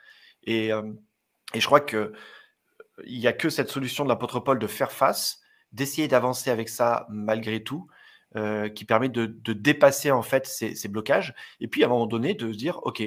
Et, 0.42 0.72
euh, 0.72 0.90
et 1.54 1.60
je 1.60 1.66
crois 1.66 1.80
que 1.80 2.12
il 3.04 3.18
n'y 3.18 3.26
a 3.26 3.32
que 3.32 3.48
cette 3.50 3.70
solution 3.70 4.04
de 4.04 4.08
l'apôtre 4.08 4.40
Paul 4.40 4.58
de 4.58 4.66
faire 4.66 4.92
face, 4.92 5.40
d'essayer 5.72 6.08
d'avancer 6.08 6.50
avec 6.50 6.68
ça 6.68 7.06
malgré 7.08 7.62
tout, 7.62 7.88
euh, 8.36 8.68
qui 8.68 8.84
permet 8.84 9.08
de, 9.08 9.26
de, 9.26 9.52
dépasser 9.52 10.10
en 10.10 10.22
fait 10.22 10.46
ces, 10.46 10.74
ces, 10.74 10.88
blocages. 10.88 11.34
Et 11.60 11.68
puis 11.68 11.82
à 11.82 11.86
un 11.86 11.90
moment 11.90 12.06
donné, 12.06 12.34
de 12.34 12.50
se 12.50 12.56
dire, 12.56 12.78
ok, 12.84 13.02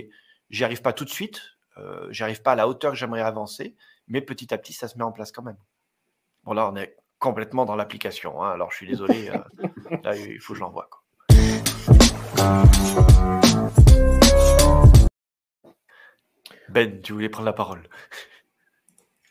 j'y 0.49 0.63
arrive 0.63 0.81
pas 0.81 0.93
tout 0.93 1.05
de 1.05 1.09
suite, 1.09 1.41
euh, 1.77 2.07
j'y 2.11 2.23
arrive 2.23 2.41
pas 2.41 2.51
à 2.51 2.55
la 2.55 2.67
hauteur 2.67 2.91
que 2.91 2.97
j'aimerais 2.97 3.21
avancer, 3.21 3.75
mais 4.07 4.21
petit 4.21 4.53
à 4.53 4.57
petit, 4.57 4.73
ça 4.73 4.87
se 4.87 4.97
met 4.97 5.03
en 5.03 5.11
place 5.11 5.31
quand 5.31 5.41
même. 5.41 5.57
Bon, 6.43 6.53
là, 6.53 6.69
on 6.71 6.75
est 6.75 6.95
complètement 7.17 7.65
dans 7.65 7.75
l'application. 7.75 8.43
Hein, 8.43 8.51
alors, 8.51 8.71
je 8.71 8.77
suis 8.77 8.87
désolé. 8.87 9.29
euh, 9.29 9.97
là, 10.03 10.15
il 10.15 10.39
faut 10.39 10.53
que 10.53 10.59
je 10.59 10.63
l'envoie. 10.63 10.89
Ben, 16.69 17.01
tu 17.01 17.13
voulais 17.13 17.29
prendre 17.29 17.45
la 17.45 17.53
parole 17.53 17.87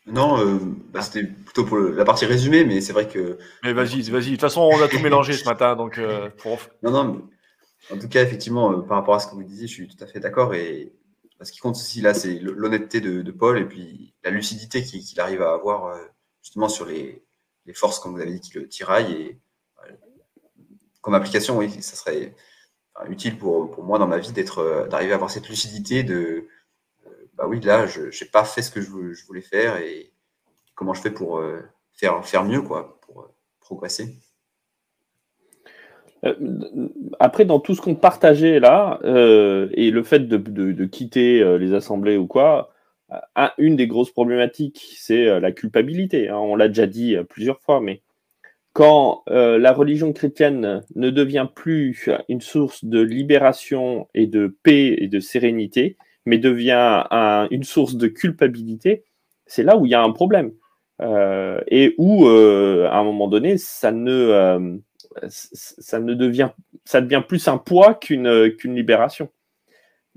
Non, 0.07 0.39
euh, 0.39 0.59
bah, 0.91 1.01
c'était 1.01 1.23
plutôt 1.23 1.65
pour 1.65 1.77
le, 1.77 1.91
la 1.91 2.05
partie 2.05 2.25
résumée, 2.25 2.63
mais 2.63 2.81
c'est 2.81 2.93
vrai 2.93 3.07
que. 3.07 3.39
Mais 3.63 3.73
vas-y, 3.73 4.01
vas-y. 4.09 4.25
De 4.25 4.29
toute 4.31 4.41
façon, 4.41 4.61
on 4.61 4.81
a 4.81 4.87
tout 4.87 4.99
mélangé 5.03 5.33
ce 5.33 5.45
matin, 5.45 5.75
donc. 5.75 5.97
Euh, 5.97 6.29
pour... 6.37 6.59
Non, 6.83 6.91
non. 6.91 7.05
Mais, 7.89 7.95
en 7.95 7.99
tout 7.99 8.07
cas, 8.07 8.21
effectivement, 8.21 8.71
euh, 8.71 8.81
par 8.81 8.97
rapport 8.97 9.15
à 9.15 9.19
ce 9.19 9.27
que 9.27 9.35
vous 9.35 9.43
disiez, 9.43 9.67
je 9.67 9.73
suis 9.73 9.87
tout 9.87 10.03
à 10.03 10.07
fait 10.07 10.19
d'accord. 10.19 10.53
Et 10.53 10.93
ce 11.41 11.51
qui 11.51 11.59
compte 11.59 11.75
aussi 11.75 12.01
là, 12.01 12.13
c'est 12.13 12.39
l'honnêteté 12.39 13.01
de, 13.01 13.21
de, 13.21 13.31
Paul 13.31 13.59
et 13.59 13.65
puis 13.65 14.13
la 14.23 14.31
lucidité 14.31 14.83
qu'il 14.83 15.03
qu 15.03 15.19
arrive 15.19 15.41
à 15.41 15.53
avoir 15.53 15.85
euh, 15.87 16.01
justement 16.41 16.69
sur 16.69 16.85
les, 16.85 17.23
les, 17.65 17.73
forces, 17.73 17.99
comme 17.99 18.13
vous 18.15 18.21
avez 18.21 18.31
dit, 18.31 18.39
qui 18.39 18.57
le 18.57 18.67
tiraillent. 18.67 19.13
Et 19.13 19.39
euh, 19.85 19.91
comme 21.01 21.13
application, 21.13 21.57
oui, 21.57 21.69
ça 21.81 21.95
serait 21.95 22.33
enfin, 22.95 23.09
utile 23.09 23.37
pour, 23.37 23.69
pour 23.71 23.83
moi 23.83 23.99
dans 23.99 24.07
ma 24.07 24.17
vie 24.17 24.31
d'être, 24.31 24.59
euh, 24.59 24.87
d'arriver 24.87 25.11
à 25.11 25.15
avoir 25.15 25.29
cette 25.29 25.49
lucidité 25.49 26.03
de, 26.03 26.47
bah 27.37 27.45
oui, 27.47 27.59
là, 27.61 27.85
je 27.85 28.01
n'ai 28.01 28.29
pas 28.31 28.45
fait 28.45 28.61
ce 28.61 28.71
que 28.71 28.81
je, 28.81 28.89
voulais 28.89 29.41
faire 29.41 29.77
et 29.77 30.11
comment 30.75 30.93
je 30.93 31.01
fais 31.01 31.11
pour 31.11 31.39
euh, 31.39 31.61
faire, 31.93 32.25
faire 32.25 32.43
mieux, 32.43 32.61
quoi, 32.61 32.99
pour 33.01 33.29
progresser. 33.59 34.17
Après, 37.19 37.45
dans 37.45 37.59
tout 37.59 37.75
ce 37.75 37.81
qu'on 37.81 37.95
partageait 37.95 38.59
là, 38.59 38.99
euh, 39.03 39.69
et 39.73 39.91
le 39.91 40.03
fait 40.03 40.27
de, 40.27 40.37
de, 40.37 40.85
quitter 40.85 41.41
euh, 41.41 41.57
les 41.57 41.73
assemblées 41.73 42.17
ou 42.17 42.25
quoi, 42.25 42.71
un, 43.35 43.51
une 43.57 43.75
des 43.75 43.87
grosses 43.87 44.11
problématiques, 44.11 44.95
c'est 44.97 45.27
euh, 45.27 45.39
la 45.39 45.51
culpabilité. 45.51 46.29
Hein. 46.29 46.37
On 46.37 46.55
l'a 46.55 46.67
déjà 46.67 46.87
dit 46.87 47.15
plusieurs 47.29 47.61
fois, 47.61 47.79
mais 47.79 48.01
quand 48.73 49.23
euh, 49.29 49.59
la 49.59 49.71
religion 49.71 50.13
chrétienne 50.13 50.83
ne 50.95 51.09
devient 51.11 51.47
plus 51.53 52.09
une 52.27 52.41
source 52.41 52.83
de 52.83 52.99
libération 52.99 54.07
et 54.13 54.25
de 54.25 54.57
paix 54.63 54.95
et 54.97 55.07
de 55.07 55.19
sérénité, 55.19 55.95
mais 56.25 56.37
devient 56.37 57.03
un, 57.11 57.47
une 57.51 57.63
source 57.63 57.95
de 57.95 58.07
culpabilité, 58.07 59.03
c'est 59.45 59.63
là 59.63 59.77
où 59.77 59.85
il 59.85 59.91
y 59.91 59.95
a 59.95 60.01
un 60.01 60.11
problème. 60.11 60.51
Euh, 61.01 61.59
et 61.67 61.93
où, 61.97 62.27
à 62.27 62.97
un 62.97 63.03
moment 63.03 63.27
donné, 63.27 63.57
ça 63.57 63.91
ne 63.91 64.79
ne 65.21 66.13
devient, 66.13 67.21
plus 67.27 67.47
un 67.47 67.57
poids 67.57 67.95
qu'une 67.95 68.75
libération. 68.75 69.29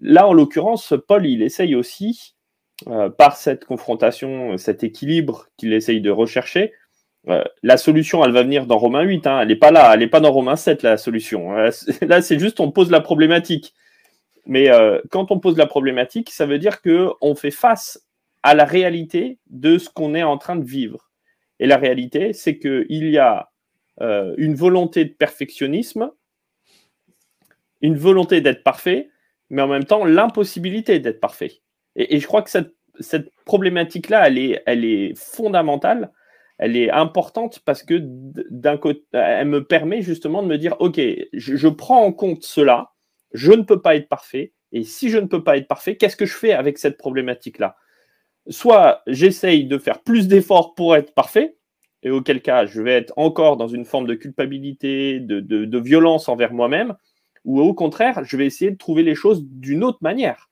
Là, 0.00 0.28
en 0.28 0.32
l'occurrence, 0.32 0.94
Paul, 1.06 1.26
il 1.26 1.42
essaye 1.42 1.74
aussi, 1.74 2.34
euh, 2.86 3.10
par 3.10 3.36
cette 3.36 3.64
confrontation, 3.64 4.56
cet 4.56 4.84
équilibre 4.84 5.48
qu'il 5.56 5.72
essaye 5.72 6.00
de 6.00 6.10
rechercher, 6.10 6.72
euh, 7.28 7.42
la 7.64 7.76
solution, 7.76 8.24
elle 8.24 8.30
va 8.32 8.44
venir 8.44 8.66
dans 8.66 8.78
Romains 8.78 9.02
8, 9.02 9.26
hein, 9.26 9.40
elle 9.40 9.48
n'est 9.48 9.56
pas 9.56 9.72
là, 9.72 9.92
elle 9.92 10.00
n'est 10.00 10.06
pas 10.08 10.20
dans 10.20 10.30
Romains 10.30 10.56
7, 10.56 10.82
la 10.82 10.96
solution. 10.96 11.50
Là, 12.02 12.22
c'est 12.22 12.38
juste, 12.38 12.60
on 12.60 12.70
pose 12.70 12.90
la 12.90 13.00
problématique. 13.00 13.74
Mais 14.48 14.70
euh, 14.70 14.98
quand 15.10 15.30
on 15.30 15.38
pose 15.38 15.58
la 15.58 15.66
problématique, 15.66 16.30
ça 16.30 16.46
veut 16.46 16.58
dire 16.58 16.80
qu'on 16.80 17.34
fait 17.34 17.50
face 17.50 18.02
à 18.42 18.54
la 18.54 18.64
réalité 18.64 19.38
de 19.50 19.76
ce 19.76 19.90
qu'on 19.90 20.14
est 20.14 20.22
en 20.22 20.38
train 20.38 20.56
de 20.56 20.64
vivre. 20.64 21.10
Et 21.60 21.66
la 21.66 21.76
réalité, 21.76 22.32
c'est 22.32 22.58
qu'il 22.58 23.10
y 23.10 23.18
a 23.18 23.50
euh, 24.00 24.34
une 24.38 24.54
volonté 24.54 25.04
de 25.04 25.12
perfectionnisme, 25.12 26.10
une 27.82 27.98
volonté 27.98 28.40
d'être 28.40 28.62
parfait, 28.62 29.10
mais 29.50 29.60
en 29.60 29.68
même 29.68 29.84
temps 29.84 30.06
l'impossibilité 30.06 30.98
d'être 30.98 31.20
parfait. 31.20 31.60
Et, 31.94 32.18
je 32.18 32.26
crois 32.26 32.42
que 32.42 32.50
cette, 32.50 32.72
problématique-là, 33.44 34.28
elle 34.28 34.38
est, 34.84 35.14
fondamentale, 35.14 36.10
elle 36.58 36.76
est 36.76 36.90
importante 36.90 37.60
parce 37.64 37.82
que 37.82 38.00
d'un 38.00 38.78
côté, 38.78 39.04
elle 39.12 39.48
me 39.48 39.64
permet 39.64 40.00
justement 40.00 40.42
de 40.42 40.48
me 40.48 40.56
dire, 40.58 40.74
OK, 40.80 41.00
je 41.32 41.68
prends 41.68 42.02
en 42.02 42.12
compte 42.12 42.44
cela, 42.44 42.92
je 43.32 43.52
ne 43.52 43.62
peux 43.62 43.80
pas 43.80 43.96
être 43.96 44.08
parfait, 44.08 44.52
et 44.72 44.84
si 44.84 45.08
je 45.08 45.18
ne 45.18 45.26
peux 45.26 45.42
pas 45.42 45.56
être 45.56 45.68
parfait, 45.68 45.96
qu'est-ce 45.96 46.16
que 46.16 46.26
je 46.26 46.34
fais 46.34 46.52
avec 46.52 46.78
cette 46.78 46.98
problématique-là? 46.98 47.76
Soit 48.48 49.02
j'essaye 49.06 49.66
de 49.66 49.78
faire 49.78 50.02
plus 50.02 50.28
d'efforts 50.28 50.74
pour 50.74 50.96
être 50.96 51.14
parfait, 51.14 51.56
et 52.02 52.10
auquel 52.10 52.42
cas 52.42 52.66
je 52.66 52.80
vais 52.80 52.92
être 52.92 53.12
encore 53.16 53.56
dans 53.56 53.68
une 53.68 53.84
forme 53.84 54.06
de 54.06 54.14
culpabilité, 54.14 55.20
de, 55.20 55.78
violence 55.78 56.28
envers 56.28 56.52
moi-même, 56.52 56.94
ou 57.44 57.60
au 57.60 57.74
contraire, 57.74 58.24
je 58.24 58.36
vais 58.36 58.46
essayer 58.46 58.70
de 58.70 58.76
trouver 58.76 59.02
les 59.02 59.14
choses 59.14 59.44
d'une 59.44 59.84
autre 59.84 59.98
manière. 60.00 60.48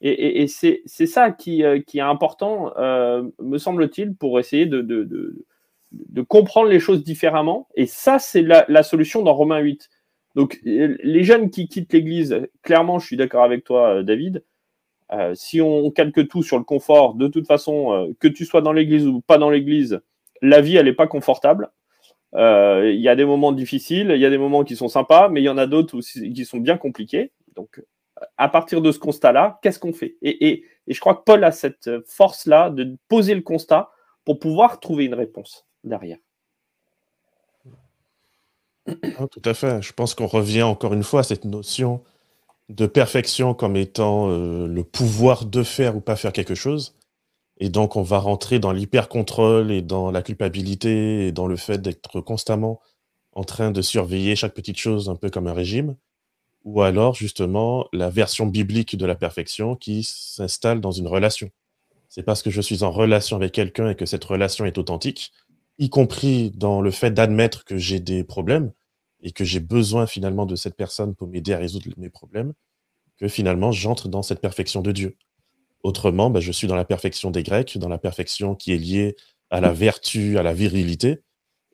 Et, 0.00 0.46
c'est 0.46 1.06
ça 1.06 1.32
qui, 1.32 1.64
euh, 1.64 1.80
est 1.92 2.00
important, 2.00 2.72
euh, 2.78 3.24
me 3.40 3.58
semble-t-il, 3.58 4.14
pour 4.14 4.38
essayer 4.38 4.66
de, 4.66 5.44
comprendre 6.28 6.68
les 6.68 6.78
choses 6.78 7.02
différemment. 7.02 7.68
Et 7.74 7.86
ça, 7.86 8.20
c'est 8.20 8.42
la, 8.42 8.64
la, 8.68 8.84
solution 8.84 9.22
dans 9.22 9.34
Romains 9.34 9.58
8. 9.58 9.88
Donc, 10.34 10.60
les 10.64 11.24
jeunes 11.24 11.50
qui 11.50 11.68
quittent 11.68 11.92
l'Église, 11.92 12.40
clairement, 12.62 12.98
je 12.98 13.06
suis 13.06 13.16
d'accord 13.16 13.44
avec 13.44 13.64
toi, 13.64 13.96
euh, 13.96 14.02
David. 14.02 14.44
si 15.34 15.60
on 15.60 15.90
calque 15.90 16.28
tout 16.28 16.42
sur 16.42 16.58
le 16.58 16.64
confort, 16.64 17.14
de 17.14 17.28
toute 17.28 17.46
façon, 17.46 18.14
que 18.20 18.28
tu 18.28 18.44
sois 18.44 18.60
dans 18.60 18.72
l'Église 18.72 19.06
ou 19.06 19.20
pas 19.20 19.38
dans 19.38 19.50
l'Église, 19.50 20.00
la 20.42 20.60
vie, 20.60 20.76
elle 20.76 20.86
n'est 20.86 20.92
pas 20.92 21.06
confortable. 21.06 21.70
Euh, 22.34 22.90
il 22.92 23.00
y 23.00 23.08
a 23.08 23.16
des 23.16 23.24
moments 23.24 23.52
difficiles, 23.52 24.12
il 24.14 24.20
y 24.20 24.26
a 24.26 24.30
des 24.30 24.38
moments 24.38 24.64
qui 24.64 24.76
sont 24.76 24.88
sympas, 24.88 25.28
mais 25.28 25.40
il 25.40 25.44
y 25.44 25.48
en 25.48 25.58
a 25.58 25.66
d'autres 25.66 26.00
qui 26.00 26.44
sont 26.44 26.58
bien 26.58 26.76
compliqués. 26.76 27.32
Donc, 27.56 27.82
à 28.36 28.48
partir 28.48 28.82
de 28.82 28.92
ce 28.92 28.98
constat-là, 28.98 29.58
qu'est-ce 29.62 29.78
qu'on 29.78 29.92
fait? 29.92 30.16
Et, 30.22 30.64
je 30.86 31.00
crois 31.00 31.14
que 31.14 31.22
Paul 31.24 31.44
a 31.44 31.52
cette 31.52 31.90
force-là 32.06 32.70
de 32.70 32.96
poser 33.08 33.34
le 33.34 33.42
constat 33.42 33.90
pour 34.24 34.38
pouvoir 34.38 34.80
trouver 34.80 35.04
une 35.04 35.14
réponse 35.14 35.66
derrière. 35.84 36.18
Tout 39.30 39.42
à 39.44 39.54
fait. 39.54 39.82
Je 39.82 39.92
pense 39.92 40.14
qu'on 40.14 40.26
revient 40.26 40.62
encore 40.62 40.94
une 40.94 41.02
fois 41.02 41.20
à 41.20 41.22
cette 41.22 41.44
notion 41.44 42.02
de 42.68 42.86
perfection 42.86 43.54
comme 43.54 43.76
étant 43.76 44.30
euh, 44.30 44.66
le 44.66 44.84
pouvoir 44.84 45.46
de 45.46 45.62
faire 45.62 45.96
ou 45.96 46.00
pas 46.00 46.16
faire 46.16 46.32
quelque 46.32 46.54
chose. 46.54 46.96
Et 47.60 47.70
donc, 47.70 47.96
on 47.96 48.02
va 48.02 48.18
rentrer 48.18 48.58
dans 48.58 48.72
l'hyper-contrôle 48.72 49.72
et 49.72 49.82
dans 49.82 50.10
la 50.10 50.22
culpabilité 50.22 51.26
et 51.26 51.32
dans 51.32 51.46
le 51.46 51.56
fait 51.56 51.78
d'être 51.78 52.20
constamment 52.20 52.80
en 53.32 53.44
train 53.44 53.70
de 53.70 53.82
surveiller 53.82 54.36
chaque 54.36 54.54
petite 54.54 54.78
chose 54.78 55.08
un 55.08 55.16
peu 55.16 55.30
comme 55.30 55.48
un 55.48 55.54
régime. 55.54 55.96
Ou 56.64 56.82
alors, 56.82 57.14
justement, 57.14 57.86
la 57.92 58.10
version 58.10 58.46
biblique 58.46 58.96
de 58.96 59.06
la 59.06 59.14
perfection 59.14 59.76
qui 59.76 60.04
s'installe 60.04 60.80
dans 60.80 60.92
une 60.92 61.08
relation. 61.08 61.50
C'est 62.08 62.22
parce 62.22 62.42
que 62.42 62.50
je 62.50 62.60
suis 62.60 62.84
en 62.84 62.90
relation 62.90 63.36
avec 63.36 63.52
quelqu'un 63.52 63.90
et 63.90 63.94
que 63.94 64.06
cette 64.06 64.24
relation 64.24 64.64
est 64.66 64.78
authentique, 64.78 65.32
y 65.78 65.90
compris 65.90 66.50
dans 66.52 66.80
le 66.80 66.90
fait 66.90 67.10
d'admettre 67.12 67.64
que 67.64 67.78
j'ai 67.78 68.00
des 68.00 68.24
problèmes 68.24 68.72
et 69.20 69.32
que 69.32 69.44
j'ai 69.44 69.60
besoin 69.60 70.06
finalement 70.06 70.46
de 70.46 70.56
cette 70.56 70.76
personne 70.76 71.14
pour 71.14 71.28
m'aider 71.28 71.52
à 71.52 71.58
résoudre 71.58 71.88
mes 71.96 72.10
problèmes, 72.10 72.52
que 73.16 73.28
finalement 73.28 73.72
j'entre 73.72 74.08
dans 74.08 74.22
cette 74.22 74.40
perfection 74.40 74.80
de 74.82 74.92
Dieu. 74.92 75.16
Autrement, 75.82 76.30
bah, 76.30 76.40
je 76.40 76.52
suis 76.52 76.66
dans 76.66 76.76
la 76.76 76.84
perfection 76.84 77.30
des 77.30 77.42
Grecs, 77.42 77.78
dans 77.78 77.88
la 77.88 77.98
perfection 77.98 78.54
qui 78.54 78.72
est 78.72 78.78
liée 78.78 79.16
à 79.50 79.60
la 79.60 79.72
vertu, 79.72 80.38
à 80.38 80.42
la 80.42 80.52
virilité. 80.52 81.22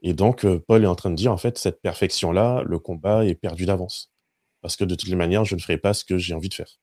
Et 0.02 0.12
donc, 0.12 0.44
euh, 0.44 0.58
Paul 0.58 0.84
est 0.84 0.88
en 0.88 0.94
train 0.94 1.10
de 1.10 1.16
dire, 1.16 1.32
en 1.32 1.38
fait, 1.38 1.58
cette 1.58 1.80
perfection-là, 1.80 2.62
le 2.64 2.78
combat 2.78 3.24
est 3.24 3.34
perdu 3.34 3.64
d'avance. 3.64 4.12
Parce 4.60 4.76
que 4.76 4.84
de 4.84 4.94
toutes 4.94 5.08
les 5.08 5.16
manières, 5.16 5.44
je 5.44 5.54
ne 5.54 5.60
ferai 5.60 5.78
pas 5.78 5.94
ce 5.94 6.04
que 6.04 6.18
j'ai 6.18 6.34
envie 6.34 6.50
de 6.50 6.54
faire. 6.54 6.78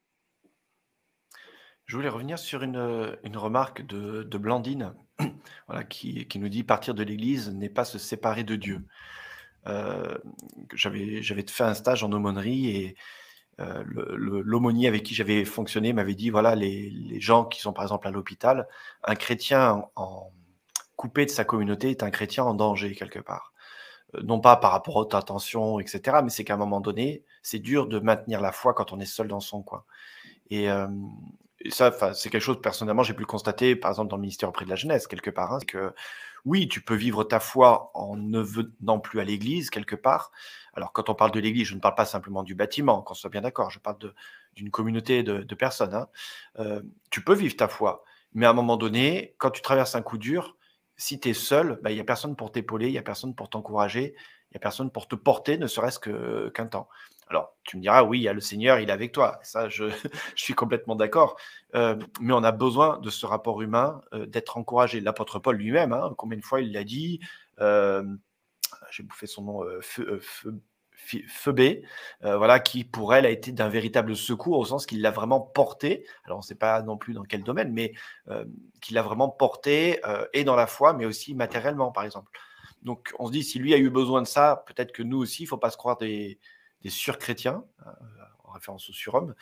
Je 1.86 1.96
voulais 1.96 2.10
revenir 2.10 2.40
sur 2.40 2.64
une, 2.64 2.78
remarque 3.36 3.86
de, 3.86 4.38
Blandine, 4.38 4.94
voilà, 5.68 5.84
qui, 5.84 6.28
nous 6.36 6.50
dit 6.50 6.64
partir 6.64 6.94
de 6.94 7.04
l'Église 7.04 7.52
n'est 7.52 7.70
pas 7.70 7.86
se 7.86 8.00
séparer 8.00 8.44
de 8.44 8.56
Dieu. 8.56 8.86
Euh, 9.68 10.18
j'avais 10.74 11.46
fait 11.48 11.64
un 11.64 11.74
stage 11.74 12.04
en 12.04 12.12
aumônerie 12.12 12.70
et 12.70 12.96
euh, 13.60 13.84
l'aumônier 13.86 14.88
avec 14.88 15.04
qui 15.04 15.14
j'avais 15.14 15.46
fonctionné 15.46 15.94
m'avait 15.94 16.16
dit 16.16 16.30
voilà, 16.30 16.56
les, 16.56 17.20
gens 17.20 17.46
qui 17.46 17.62
sont 17.62 17.74
par 17.74 17.84
exemple 17.84 18.08
à 18.08 18.12
l'hôpital, 18.12 18.68
un 19.04 19.16
chrétien 19.16 19.86
en, 19.96 20.32
coupé 20.96 21.26
de 21.26 21.32
sa 21.32 21.46
communauté 21.46 21.92
est 21.92 22.04
un 22.04 22.12
chrétien 22.12 22.44
en 22.44 22.54
danger 22.54 22.96
quelque 22.96 23.20
part. 23.20 23.54
Euh, 24.16 24.22
non 24.24 24.40
pas 24.40 24.56
par 24.56 24.72
rapport 24.72 25.02
à 25.02 25.06
ta 25.06 25.18
attention, 25.20 25.80
etc., 25.80 26.20
mais 26.24 26.30
c'est 26.30 26.44
qu'à 26.44 26.56
un 26.56 26.58
moment 26.58 26.82
donné, 26.82 27.24
c'est 27.44 27.60
dur 27.60 27.88
de 27.88 28.00
maintenir 28.00 28.42
la 28.42 28.52
foi 28.52 28.74
quand 28.74 28.94
on 28.94 29.00
est 29.00 29.06
seul 29.06 29.28
dans 29.28 29.40
son 29.40 29.62
coin. 29.62 29.84
Et, 30.50 30.68
ça, 31.70 31.92
c'est 32.14 32.30
quelque 32.30 32.42
chose, 32.42 32.60
personnellement, 32.60 33.04
j'ai 33.04 33.14
pu 33.14 33.22
le 33.22 33.28
constater, 33.28 33.76
par 33.76 33.92
exemple, 33.92 34.10
dans 34.10 34.18
le 34.18 34.22
ministère 34.22 34.50
auprès 34.50 34.66
de 34.66 34.70
la 34.70 34.76
jeunesse, 34.76 35.08
quelque 35.08 35.30
part. 35.30 35.54
Hein, 35.54 35.60
que 35.68 35.94
oui, 36.46 36.68
tu 36.68 36.82
peux 36.82 36.96
vivre 36.96 37.24
ta 37.24 37.40
foi 37.40 37.92
en 37.94 38.16
ne 38.16 38.40
venant 38.40 39.00
plus 39.00 39.20
à 39.20 39.24
l'église, 39.24 39.70
quelque 39.70 39.96
part, 39.96 40.32
alors, 40.74 40.94
quand 40.94 41.10
on 41.10 41.16
parle 41.16 41.32
de 41.32 41.40
l'Église, 41.40 41.68
je 41.68 41.76
ne 41.76 41.80
parle 41.80 41.96
pas 41.96 42.06
simplement 42.06 42.44
du 42.44 42.56
bâtiment, 42.56 43.02
qu'on 43.02 43.14
soit 43.14 43.30
bien 43.30 43.42
d'accord, 43.42 43.70
je 43.72 43.80
parle 43.80 43.98
d'une 44.56 44.72
communauté 44.72 45.24
de, 45.24 45.56
personnes. 45.56 45.94
Hein. 45.94 46.08
Euh, 46.60 46.82
tu 47.10 47.24
peux 47.24 47.34
vivre 47.34 47.56
ta 47.56 47.68
foi, 47.68 48.04
mais 48.34 48.46
à 48.46 48.52
un 48.52 48.54
moment 48.54 48.78
donné, 48.78 49.36
quand 49.38 49.52
tu 49.52 49.62
traverses 49.62 49.96
un 49.96 50.02
coup 50.02 50.18
dur, 50.18 50.56
si 50.96 51.20
tu 51.20 51.30
es 51.30 51.34
seul, 51.34 51.80
bah, 51.84 51.92
il 51.92 51.96
n'y 51.96 52.02
a 52.02 52.06
personne 52.06 52.36
pour 52.36 52.52
t'épauler, 52.52 52.88
il 52.88 52.92
n'y 52.92 52.98
a 52.98 53.04
personne 53.04 53.36
pour 53.36 53.50
t'encourager, 53.50 54.14
il 54.16 54.54
n'y 54.54 54.58
a 54.58 54.60
personne 54.60 54.92
pour 54.92 55.08
te 55.08 55.16
porter, 55.16 55.58
ne 55.58 55.68
serait-ce 55.68 56.00
qu'un 56.00 56.68
temps. 56.68 56.88
Alors, 57.32 57.56
tu 57.64 57.78
me 57.78 57.82
diras, 57.82 58.04
oui, 58.04 58.20
il 58.20 58.24
y 58.24 58.28
a 58.28 58.34
le 58.34 58.42
Seigneur, 58.42 58.80
il 58.80 58.90
est 58.90 58.94
avec 58.94 59.12
toi. 59.12 59.40
Ça, 59.42 59.70
je, 59.70 59.86
suis 60.36 60.54
complètement 60.54 60.96
d'accord. 60.96 61.38
Euh, 61.76 61.96
mais 62.20 62.34
on 62.34 62.44
a 62.44 62.52
besoin 62.52 63.00
de 63.00 63.10
ce 63.10 63.26
rapport 63.26 63.62
humain, 63.62 64.02
euh, 64.14 64.26
d'être 64.26 64.58
encouragé. 64.58 65.00
L'apôtre 65.00 65.40
Paul 65.40 65.56
lui-même, 65.56 65.94
hein, 65.94 66.14
combien 66.18 66.38
de 66.38 66.44
fois 66.44 66.62
il 66.62 66.72
l'a 66.74 66.84
dit 66.84 67.20
j'ai 68.92 69.04
bouffé 69.04 69.28
son 69.28 69.44
nom, 69.44 69.64
euh, 69.64 69.82
euh, 72.24 72.38
voilà, 72.38 72.60
qui 72.60 72.84
pour 72.84 73.14
elle 73.14 73.26
a 73.26 73.30
été 73.30 73.52
d'un 73.52 73.70
véritable 73.70 74.16
secours 74.16 74.60
au 74.60 74.66
sens 74.66 74.86
qu'il 74.86 75.02
l'a 75.02 75.12
vraiment 75.12 75.42
porté. 75.42 76.06
Alors 76.26 76.38
on 76.38 76.42
ne 76.42 76.46
sait 76.46 76.56
pas 76.56 76.82
non 76.82 76.98
plus 76.98 77.14
dans 77.14 77.24
quel 77.24 77.44
domaine, 77.44 77.72
mais 77.72 77.94
euh, 78.30 78.46
qu'il 78.82 78.96
l'a 78.96 79.02
vraiment 79.02 79.30
porté 79.30 80.00
et 80.34 80.44
dans 80.44 80.56
la 80.56 80.68
foi, 80.68 80.94
mais 80.94 81.06
aussi 81.06 81.34
matériellement, 81.34 81.92
par 81.92 82.04
exemple. 82.04 82.32
Donc 82.84 83.14
on 83.20 83.28
se 83.28 83.32
dit, 83.32 83.44
si 83.44 83.60
lui 83.60 83.74
a 83.74 83.78
eu 83.78 83.90
besoin 83.90 84.22
de 84.22 84.28
ça, 84.28 84.64
peut-être 84.68 84.92
que 84.92 85.04
nous 85.04 85.18
aussi, 85.18 85.44
il 85.44 85.46
ne 85.46 85.50
faut 85.50 85.58
pas 85.58 85.70
se 85.70 85.78
croire 85.78 85.98
des, 85.98 86.40
des 86.82 86.90
surchrétiens, 86.90 87.64
en 88.44 88.52
référence 88.52 88.90
au 88.90 88.94
surhomme, 88.94 89.36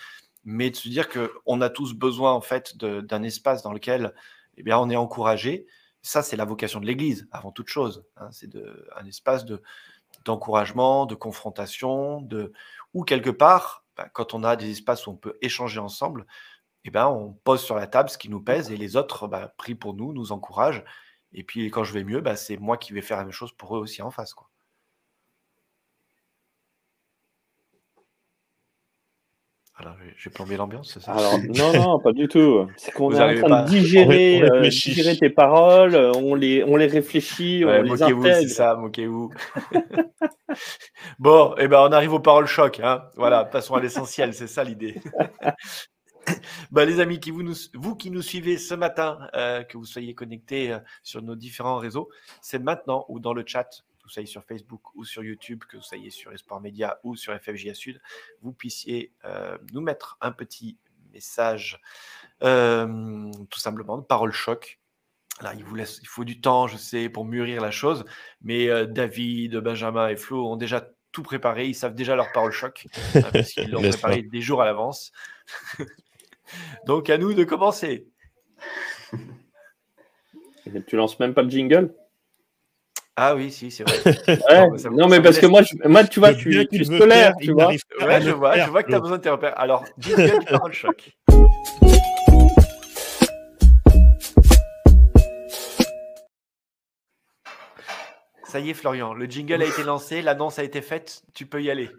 mais 0.43 0.69
de 0.69 0.75
se 0.75 0.89
dire 0.89 1.08
qu'on 1.10 1.62
a 1.62 1.69
tous 1.69 1.93
besoin 1.93 2.34
en 2.34 2.41
fait 2.41 2.78
d'un 2.78 3.23
espace 3.23 3.63
dans 3.63 3.73
lequel 3.73 4.13
eh 4.58 4.63
bien, 4.63 4.78
on 4.78 4.89
est 4.89 4.95
encouragé 4.95 5.67
ça, 6.02 6.23
c'est 6.23 6.36
la 6.36 6.45
vocation 6.45 6.80
de 6.80 6.86
l'Église, 6.86 7.28
avant 7.32 7.52
toute 7.52 7.67
chose. 7.67 8.06
Hein. 8.17 8.30
c'est 8.32 8.49
un 8.95 9.06
espace 9.06 9.45
de, 9.45 9.62
d'encouragement, 10.25 11.06
de 11.06 11.15
confrontation, 11.15 12.21
de, 12.21 12.54
ou 12.93 13.04
quelque 13.04 13.30
part, 13.30 13.86
bah, 13.97 14.10
quand 14.13 14.34
on 14.34 14.43
a 14.43 14.56
des 14.56 14.71
espaces 14.71 15.08
où 15.08 15.12
on 15.12 15.17
peut 15.17 15.38
échanger 15.41 15.80
ensemble, 15.80 16.25
eh 16.86 16.91
ben, 16.91 17.08
on 17.08 17.34
pose 17.34 17.62
sur 17.62 17.75
la 17.75 17.88
table 17.88 18.10
ce 18.10 18.17
qui 18.17 18.30
nous 18.30 18.41
pèse 18.41 18.71
et 18.71 18.78
les 18.78 18.95
autres 18.95 19.28
bah, 19.28 19.54
prient 19.58 19.75
pour 19.75 19.93
nous, 19.93 20.13
nous 20.13 20.32
encouragent. 20.32 20.84
Et 21.34 21.43
puis 21.43 21.69
quand 21.69 21.84
je 21.84 21.93
vais 21.93 22.04
mieux, 22.04 22.21
bah, 22.21 22.36
c'est 22.36 22.58
moi 22.58 22.78
qui 22.78 22.93
vais 22.93 23.02
faire 23.02 23.17
la 23.17 23.23
même 23.23 23.34
chose 23.34 23.52
pour 23.52 23.75
eux 23.75 23.80
aussi 23.80 24.02
en 24.02 24.12
face. 24.12 24.34
Quoi. 24.34 24.48
Alors, 29.82 29.96
j'ai 30.18 30.30
plombé 30.30 30.58
l'ambiance, 30.58 30.92
c'est 30.94 31.00
ça 31.00 31.13
Alors, 31.13 31.39
non, 31.56 31.74
non, 31.74 32.00
pas 32.00 32.12
du 32.12 32.28
tout. 32.28 32.68
C'est 32.76 32.92
qu'on 32.92 33.13
est 33.13 33.42
en 33.42 33.48
train 33.48 33.63
de 33.63 33.70
digérer, 33.70 34.42
euh, 34.42 34.62
digérer, 34.68 35.18
tes 35.18 35.30
paroles, 35.30 35.96
on 36.18 36.36
les, 36.36 36.65
on 36.65 36.76
les 36.76 36.88
réfléchit, 36.88 37.63
on 37.65 37.82
les 37.84 38.04
intègre. 38.04 38.24
c'est 38.26 38.50
ça, 38.50 38.76
moquez-vous. 38.76 39.32
bon, 41.20 41.56
et 41.58 41.62
eh 41.63 41.68
ben, 41.70 41.80
on 41.80 41.94
arrive 41.94 42.12
aux 42.12 42.20
paroles 42.20 42.48
choc. 42.48 42.82
Hein. 42.84 43.04
Voilà, 43.15 43.46
passons 43.46 43.76
à 43.76 43.80
l'essentiel, 43.80 44.34
c'est 44.34 44.48
ça 44.48 44.65
l'idée. 44.65 44.96
bah, 46.72 46.84
les 46.84 47.00
amis, 47.00 47.22
qui 47.22 47.32
vous, 47.32 47.44
nous, 47.44 47.56
vous 47.74 47.96
qui 47.96 48.12
nous 48.12 48.22
suivez 48.22 48.58
ce 48.58 48.74
matin, 48.74 49.18
euh, 49.34 49.63
que 49.63 49.78
vous 49.78 49.86
soyez 49.86 50.13
connectés 50.13 50.74
euh, 50.74 50.80
sur 51.04 51.22
nos 51.22 51.36
différents 51.36 51.78
réseaux, 51.78 52.10
c'est 52.42 52.60
maintenant 52.60 53.06
ou 53.08 53.22
dans 53.22 53.34
le 53.34 53.44
chat 53.46 53.70
vous 54.10 54.13
soyez 54.13 54.28
sur 54.28 54.43
Facebook 54.43 54.82
ou 54.95 55.06
sur 55.06 55.24
YouTube, 55.24 55.63
que 55.69 55.78
vous 55.78 55.84
soyez 55.84 56.10
sur 56.10 56.34
Esport 56.34 56.60
Média 56.60 57.00
ou 57.04 57.15
sur 57.15 57.32
FFJA 57.39 57.76
Sud, 57.76 58.02
vous 58.41 58.52
puissiez 58.52 59.13
euh, 59.24 59.56
nous 59.72 59.82
mettre 59.82 60.17
un 60.19 60.32
petit 60.32 60.80
message, 61.13 61.80
euh, 62.41 63.32
tout 63.52 63.60
simplement, 63.60 64.00
de 64.00 64.04
parole 64.04 64.32
choc. 64.32 64.80
Là, 65.41 65.54
il 65.56 65.63
vous 65.63 65.76
laisse, 65.76 66.00
il 66.02 66.08
faut 66.08 66.26
du 66.26 66.41
temps, 66.41 66.65
je 66.65 66.76
sais, 66.76 67.08
pour 67.08 67.24
mûrir 67.24 67.62
la 67.62 67.69
chose, 67.69 68.04
mais 68.41 68.67
euh, 68.67 68.88
David, 68.88 69.58
Benjamin 69.58 70.10
et 70.10 70.17
Flo 70.17 70.48
ont 70.48 70.58
déjà 70.58 70.89
tout 71.12 71.22
préparé, 71.22 71.67
ils 71.67 71.76
savent 71.76 71.93
déjà 71.93 72.15
leur 72.15 72.32
parole 72.32 72.52
choc, 72.52 72.88
parce 73.32 73.52
qu'ils 73.52 73.69
l'ont 73.69 73.82
préparé 73.82 74.24
des 74.24 74.41
jours 74.41 74.63
à 74.63 74.65
l'avance. 74.65 75.12
Donc, 76.88 77.12
à 77.12 77.19
nous 77.19 77.36
de 77.36 77.43
commencer. 77.43 78.08
Tu 80.88 80.95
lances 80.95 81.19
même 81.19 81.34
pas 81.34 81.41
le 81.41 81.50
jingle? 81.50 81.95
Ah 83.21 83.36
oui, 83.36 83.51
si, 83.51 83.69
c'est 83.69 83.84
vrai. 83.84 83.97
Ouais, 84.49 84.69
Non, 84.91 85.08
mais 85.10 85.17
Non, 85.17 85.21
parce 85.23 85.39
que 85.39 85.45
moi, 85.45 85.62
je- 85.62 85.75
moi, 85.89 86.05
tu 86.05 86.21
vois, 86.21 86.32
bien 86.32 86.63
qu'il 86.63 86.88
veut 86.88 86.95
scolaire, 86.95 87.34
tu 87.38 87.47
il 87.47 87.51
vois. 87.51 87.67
Ouais, 87.67 88.21
je 88.21 88.32
vois, 88.32 88.58
je 88.58 88.69
vois 88.69 88.82
que 88.82 88.88
tu 88.89 88.95
as 88.95 88.99
besoin 89.01 89.17
de 89.17 89.21
tes 89.23 89.29
repères. 89.29 89.60
Alors, 89.60 89.84
jingle 89.99 90.39
du 90.39 90.45
parole 90.45 90.71
choc. 90.71 91.12
Ça 98.43 98.60
y 98.60 98.69
est, 98.69 98.73
Florian, 98.73 99.13
le 99.13 99.25
jingle 99.25 99.62
a 99.62 99.65
été 99.65 99.84
lancé, 99.84 100.21
l'annonce 100.21 100.58
a 100.60 100.63
été 100.63 100.82
faite, 100.82 101.23
tu 101.36 101.45
peux 101.45 101.62
y 101.62 101.69
aller. 101.69 101.89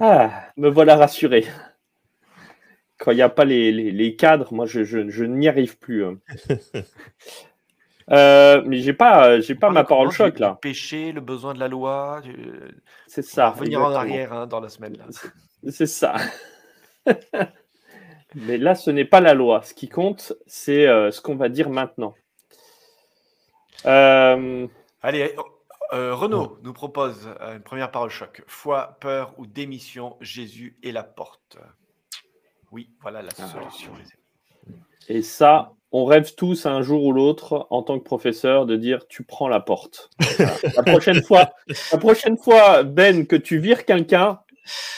Ah, 0.00 0.48
me 0.56 0.68
voilà 0.68 0.96
rassuré. 0.96 1.46
Quand 2.98 3.12
il 3.12 3.16
n'y 3.16 3.22
a 3.22 3.28
pas 3.28 3.44
les, 3.44 3.70
les- 3.70 3.92
les 3.92 4.16
cadres, 4.16 4.52
moi, 4.52 4.66
je, 4.66 4.82
je- 4.84 5.08
je 5.10 5.24
n'y 5.24 5.46
arrive 5.48 5.78
plus. 5.78 6.04
Euh, 8.12 8.62
mais 8.64 8.78
j'ai 8.78 8.92
pas, 8.92 9.40
j'ai 9.40 9.54
pas 9.54 9.62
Parle 9.62 9.74
ma 9.74 9.84
parole 9.84 10.10
choc 10.12 10.38
là. 10.38 10.52
Du 10.52 10.58
péché, 10.60 11.12
le 11.12 11.20
besoin 11.20 11.54
de 11.54 11.58
la 11.58 11.68
loi. 11.68 12.22
C'est 13.08 13.22
ça. 13.22 13.50
revenir 13.50 13.82
en 13.82 13.92
arrière 13.92 14.32
hein, 14.32 14.46
dans 14.46 14.60
la 14.60 14.68
semaine. 14.68 14.96
Là. 14.96 15.06
C'est 15.70 15.86
ça. 15.86 16.14
Mais 18.34 18.58
là, 18.58 18.74
ce 18.74 18.90
n'est 18.90 19.04
pas 19.04 19.20
la 19.20 19.34
loi. 19.34 19.62
Ce 19.62 19.72
qui 19.74 19.88
compte, 19.88 20.34
c'est 20.46 20.86
euh, 20.86 21.10
ce 21.10 21.20
qu'on 21.20 21.36
va 21.36 21.48
dire 21.48 21.70
maintenant. 21.70 22.14
Euh, 23.86 24.66
Allez, 25.02 25.34
euh, 25.92 26.14
Renaud 26.14 26.58
nous 26.62 26.72
propose 26.72 27.28
euh, 27.40 27.56
une 27.56 27.62
première 27.62 27.90
parole 27.90 28.10
choc. 28.10 28.42
Foi, 28.46 28.96
peur 29.00 29.32
ou 29.38 29.46
démission, 29.46 30.16
Jésus 30.20 30.76
est 30.82 30.92
la 30.92 31.02
porte. 31.04 31.58
Oui, 32.72 32.90
voilà 33.00 33.22
la 33.22 33.30
Ah. 33.38 33.46
solution. 33.46 33.92
les 33.94 34.02
amis. 34.02 34.82
et 35.08 35.22
ça, 35.22 35.72
on 35.98 36.04
rêve 36.04 36.34
tous 36.34 36.66
un 36.66 36.82
jour 36.82 37.04
ou 37.04 37.12
l'autre, 37.12 37.66
en 37.70 37.82
tant 37.82 37.98
que 37.98 38.04
professeur, 38.04 38.66
de 38.66 38.76
dire 38.76 39.08
tu 39.08 39.22
prends 39.22 39.48
la 39.48 39.60
porte. 39.60 40.10
Voilà. 40.36 40.54
La 40.76 40.82
prochaine 40.82 41.22
fois, 41.22 41.54
la 41.90 41.96
prochaine 41.96 42.36
fois, 42.36 42.82
Ben, 42.82 43.26
que 43.26 43.34
tu 43.34 43.58
vires 43.58 43.86
quelqu'un, 43.86 44.40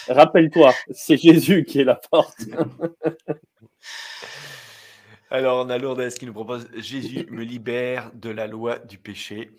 rappelle-toi, 0.08 0.74
c'est 0.90 1.16
Jésus 1.16 1.64
qui 1.64 1.80
est 1.80 1.84
la 1.84 1.94
porte. 1.94 2.40
Alors, 5.30 5.64
on 5.64 5.70
a 5.70 5.78
Lourdes 5.78 6.08
qui 6.11 6.26
nous 6.26 6.32
propose 6.32 6.66
Jésus 6.76 7.28
me 7.30 7.44
libère 7.44 8.11
de 8.14 8.30
la 8.30 8.48
loi 8.48 8.80
du 8.80 8.98
péché. 8.98 9.52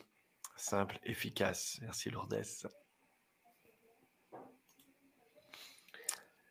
Simple, 0.58 1.00
efficace. 1.06 1.78
Merci 1.84 2.10
Lourdes. 2.10 2.44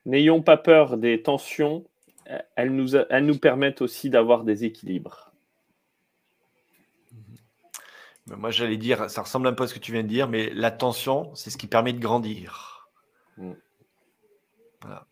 N'ayons 0.06 0.40
pas 0.40 0.56
peur 0.56 0.96
des 0.96 1.20
tensions. 1.20 1.84
Elles 2.56 2.74
nous, 2.74 2.96
elles 2.96 3.24
nous 3.24 3.38
permettent 3.38 3.80
aussi 3.80 4.10
d'avoir 4.10 4.44
des 4.44 4.64
équilibres. 4.64 5.32
Moi, 8.26 8.50
j'allais 8.50 8.76
dire, 8.76 9.08
ça 9.08 9.22
ressemble 9.22 9.46
un 9.46 9.52
peu 9.54 9.64
à 9.64 9.66
ce 9.66 9.74
que 9.74 9.78
tu 9.78 9.92
viens 9.92 10.02
de 10.02 10.08
dire, 10.08 10.28
mais 10.28 10.50
l'attention, 10.50 11.34
c'est 11.34 11.50
ce 11.50 11.56
qui 11.56 11.66
permet 11.66 11.92
de 11.92 12.00
grandir. 12.00 12.88
Mm. 13.38 13.52
Voilà. 14.82 15.06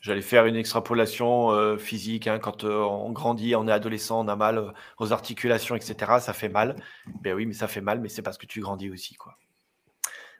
J'allais 0.00 0.22
faire 0.22 0.46
une 0.46 0.56
extrapolation 0.56 1.50
euh, 1.52 1.78
physique. 1.78 2.26
hein, 2.26 2.38
quand 2.38 2.64
euh, 2.64 2.82
on 2.82 3.10
grandit, 3.12 3.54
on 3.56 3.66
est 3.68 3.72
adolescent, 3.72 4.24
on 4.24 4.28
a 4.28 4.36
mal 4.36 4.58
euh, 4.58 4.70
aux 4.98 5.12
articulations, 5.12 5.76
etc. 5.76 6.18
Ça 6.20 6.32
fait 6.32 6.48
mal. 6.48 6.76
Ben 7.22 7.34
oui, 7.34 7.46
mais 7.46 7.54
ça 7.54 7.68
fait 7.68 7.80
mal, 7.80 8.00
mais 8.00 8.08
c'est 8.08 8.22
parce 8.22 8.38
que 8.38 8.46
tu 8.46 8.60
grandis 8.60 8.90
aussi, 8.90 9.14
quoi. 9.14 9.38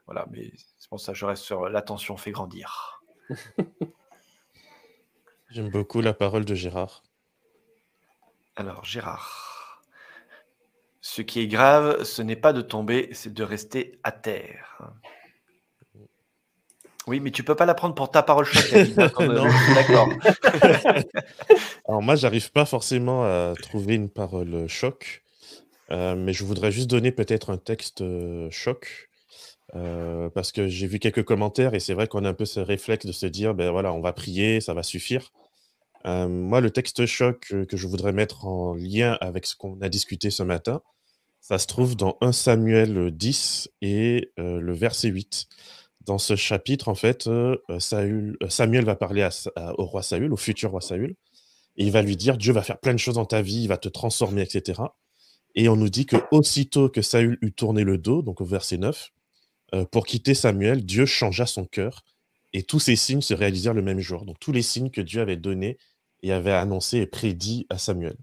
Voilà, 0.06 0.26
mais 0.30 0.52
c'est 0.78 0.88
pour 0.88 1.00
ça 1.00 1.12
que 1.12 1.18
je 1.18 1.24
reste 1.24 1.44
sur 1.44 1.68
l'attention 1.68 2.16
fait 2.16 2.30
grandir. 2.30 3.02
J'aime 5.54 5.68
beaucoup 5.68 6.00
la 6.00 6.12
parole 6.12 6.44
de 6.44 6.56
Gérard. 6.56 7.04
Alors, 8.56 8.84
Gérard. 8.84 9.84
Ce 11.00 11.22
qui 11.22 11.38
est 11.38 11.46
grave, 11.46 12.02
ce 12.02 12.22
n'est 12.22 12.34
pas 12.34 12.52
de 12.52 12.60
tomber, 12.60 13.10
c'est 13.12 13.32
de 13.32 13.44
rester 13.44 14.00
à 14.02 14.10
terre. 14.10 14.90
Oui, 17.06 17.20
mais 17.20 17.30
tu 17.30 17.44
peux 17.44 17.54
pas 17.54 17.66
la 17.66 17.74
prendre 17.74 17.94
pour 17.94 18.10
ta 18.10 18.24
parole 18.24 18.46
choc, 18.46 18.64
hein. 18.74 18.84
D'accord. 19.74 20.08
Alors 21.88 22.02
moi, 22.02 22.16
j'arrive 22.16 22.50
pas 22.50 22.64
forcément 22.64 23.22
à 23.22 23.52
trouver 23.62 23.94
une 23.94 24.10
parole 24.10 24.66
choc, 24.66 25.22
euh, 25.92 26.16
mais 26.16 26.32
je 26.32 26.42
voudrais 26.42 26.72
juste 26.72 26.90
donner 26.90 27.12
peut-être 27.12 27.50
un 27.50 27.58
texte 27.58 28.00
euh, 28.00 28.48
choc, 28.50 29.08
euh, 29.76 30.30
parce 30.30 30.50
que 30.50 30.66
j'ai 30.66 30.88
vu 30.88 30.98
quelques 30.98 31.24
commentaires 31.24 31.74
et 31.74 31.80
c'est 31.80 31.94
vrai 31.94 32.08
qu'on 32.08 32.24
a 32.24 32.30
un 32.30 32.34
peu 32.34 32.44
ce 32.44 32.58
réflexe 32.58 33.06
de 33.06 33.12
se 33.12 33.26
dire, 33.26 33.54
ben 33.54 33.70
voilà, 33.70 33.92
on 33.92 34.00
va 34.00 34.12
prier, 34.12 34.60
ça 34.60 34.74
va 34.74 34.82
suffire. 34.82 35.30
Euh, 36.06 36.28
moi, 36.28 36.60
le 36.60 36.70
texte 36.70 37.06
choc 37.06 37.52
que 37.68 37.76
je 37.76 37.86
voudrais 37.86 38.12
mettre 38.12 38.46
en 38.46 38.74
lien 38.74 39.16
avec 39.20 39.46
ce 39.46 39.56
qu'on 39.56 39.80
a 39.80 39.88
discuté 39.88 40.30
ce 40.30 40.42
matin, 40.42 40.82
ça 41.40 41.58
se 41.58 41.66
trouve 41.66 41.96
dans 41.96 42.16
1 42.22 42.32
Samuel 42.32 43.10
10 43.10 43.70
et 43.82 44.32
euh, 44.38 44.60
le 44.60 44.72
verset 44.72 45.08
8. 45.08 45.46
Dans 46.00 46.18
ce 46.18 46.36
chapitre, 46.36 46.88
en 46.88 46.94
fait, 46.94 47.26
euh, 47.26 47.56
Samuel 47.78 48.84
va 48.84 48.96
parler 48.96 49.28
au 49.76 49.84
roi 49.84 50.02
Saül, 50.02 50.32
au 50.32 50.36
futur 50.36 50.70
roi 50.70 50.80
Saül, 50.80 51.16
et 51.76 51.84
il 51.84 51.90
va 51.90 52.02
lui 52.02 52.16
dire 52.16 52.36
Dieu 52.36 52.52
va 52.52 52.62
faire 52.62 52.78
plein 52.78 52.94
de 52.94 52.98
choses 52.98 53.16
dans 53.16 53.26
ta 53.26 53.42
vie, 53.42 53.62
il 53.62 53.68
va 53.68 53.78
te 53.78 53.88
transformer, 53.88 54.42
etc. 54.42 54.80
Et 55.54 55.68
on 55.68 55.76
nous 55.76 55.88
dit 55.88 56.06
que 56.06 56.16
aussitôt 56.30 56.88
que 56.88 57.02
Saül 57.02 57.38
eut 57.42 57.52
tourné 57.52 57.84
le 57.84 57.98
dos, 57.98 58.22
donc 58.22 58.40
au 58.40 58.44
verset 58.44 58.78
9, 58.78 59.10
euh, 59.74 59.84
pour 59.84 60.06
quitter 60.06 60.34
Samuel, 60.34 60.84
Dieu 60.84 61.06
changea 61.06 61.46
son 61.46 61.64
cœur 61.64 62.04
et 62.52 62.62
tous 62.62 62.80
ces 62.80 62.96
signes 62.96 63.20
se 63.20 63.34
réalisèrent 63.34 63.74
le 63.74 63.82
même 63.82 64.00
jour. 64.00 64.24
Donc 64.24 64.38
tous 64.38 64.52
les 64.52 64.62
signes 64.62 64.90
que 64.90 65.00
Dieu 65.00 65.20
avait 65.20 65.36
donnés 65.36 65.78
et 66.24 66.32
avait 66.32 66.52
annoncés 66.52 66.98
et 66.98 67.06
prédits 67.06 67.66
à 67.68 67.78
Samuel. 67.78 68.16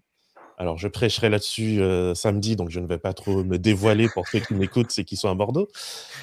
Alors 0.57 0.77
je 0.77 0.87
prêcherai 0.87 1.29
là-dessus 1.29 1.81
euh, 1.81 2.13
samedi, 2.13 2.55
donc 2.55 2.69
je 2.69 2.79
ne 2.79 2.87
vais 2.87 2.97
pas 2.97 3.13
trop 3.13 3.43
me 3.43 3.57
dévoiler 3.57 4.09
pour 4.09 4.27
ceux 4.27 4.39
qui 4.39 4.53
m'écoutent, 4.55 4.91
c'est 4.91 5.05
qui 5.05 5.15
sont 5.15 5.29
à 5.29 5.35
Bordeaux. 5.35 5.67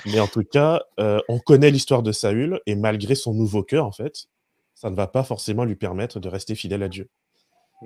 Mais 0.07 0.21
en 0.21 0.27
tout 0.27 0.43
cas, 0.43 0.83
euh, 1.01 1.21
on 1.29 1.39
connaît 1.39 1.71
l'histoire 1.71 2.03
de 2.03 2.13
Saül 2.13 2.61
et 2.67 2.75
malgré 2.75 3.15
son 3.15 3.33
nouveau 3.33 3.63
cœur, 3.63 3.87
en 3.87 3.93
fait, 3.93 4.27
ça 4.75 4.91
ne 4.91 4.97
va 4.97 5.07
pas 5.07 5.23
forcément 5.23 5.65
lui 5.65 5.77
permettre 5.77 6.21
de 6.21 6.29
rester 6.29 6.55
fidèle 6.55 6.83
à 6.83 6.89
Dieu. 6.89 7.09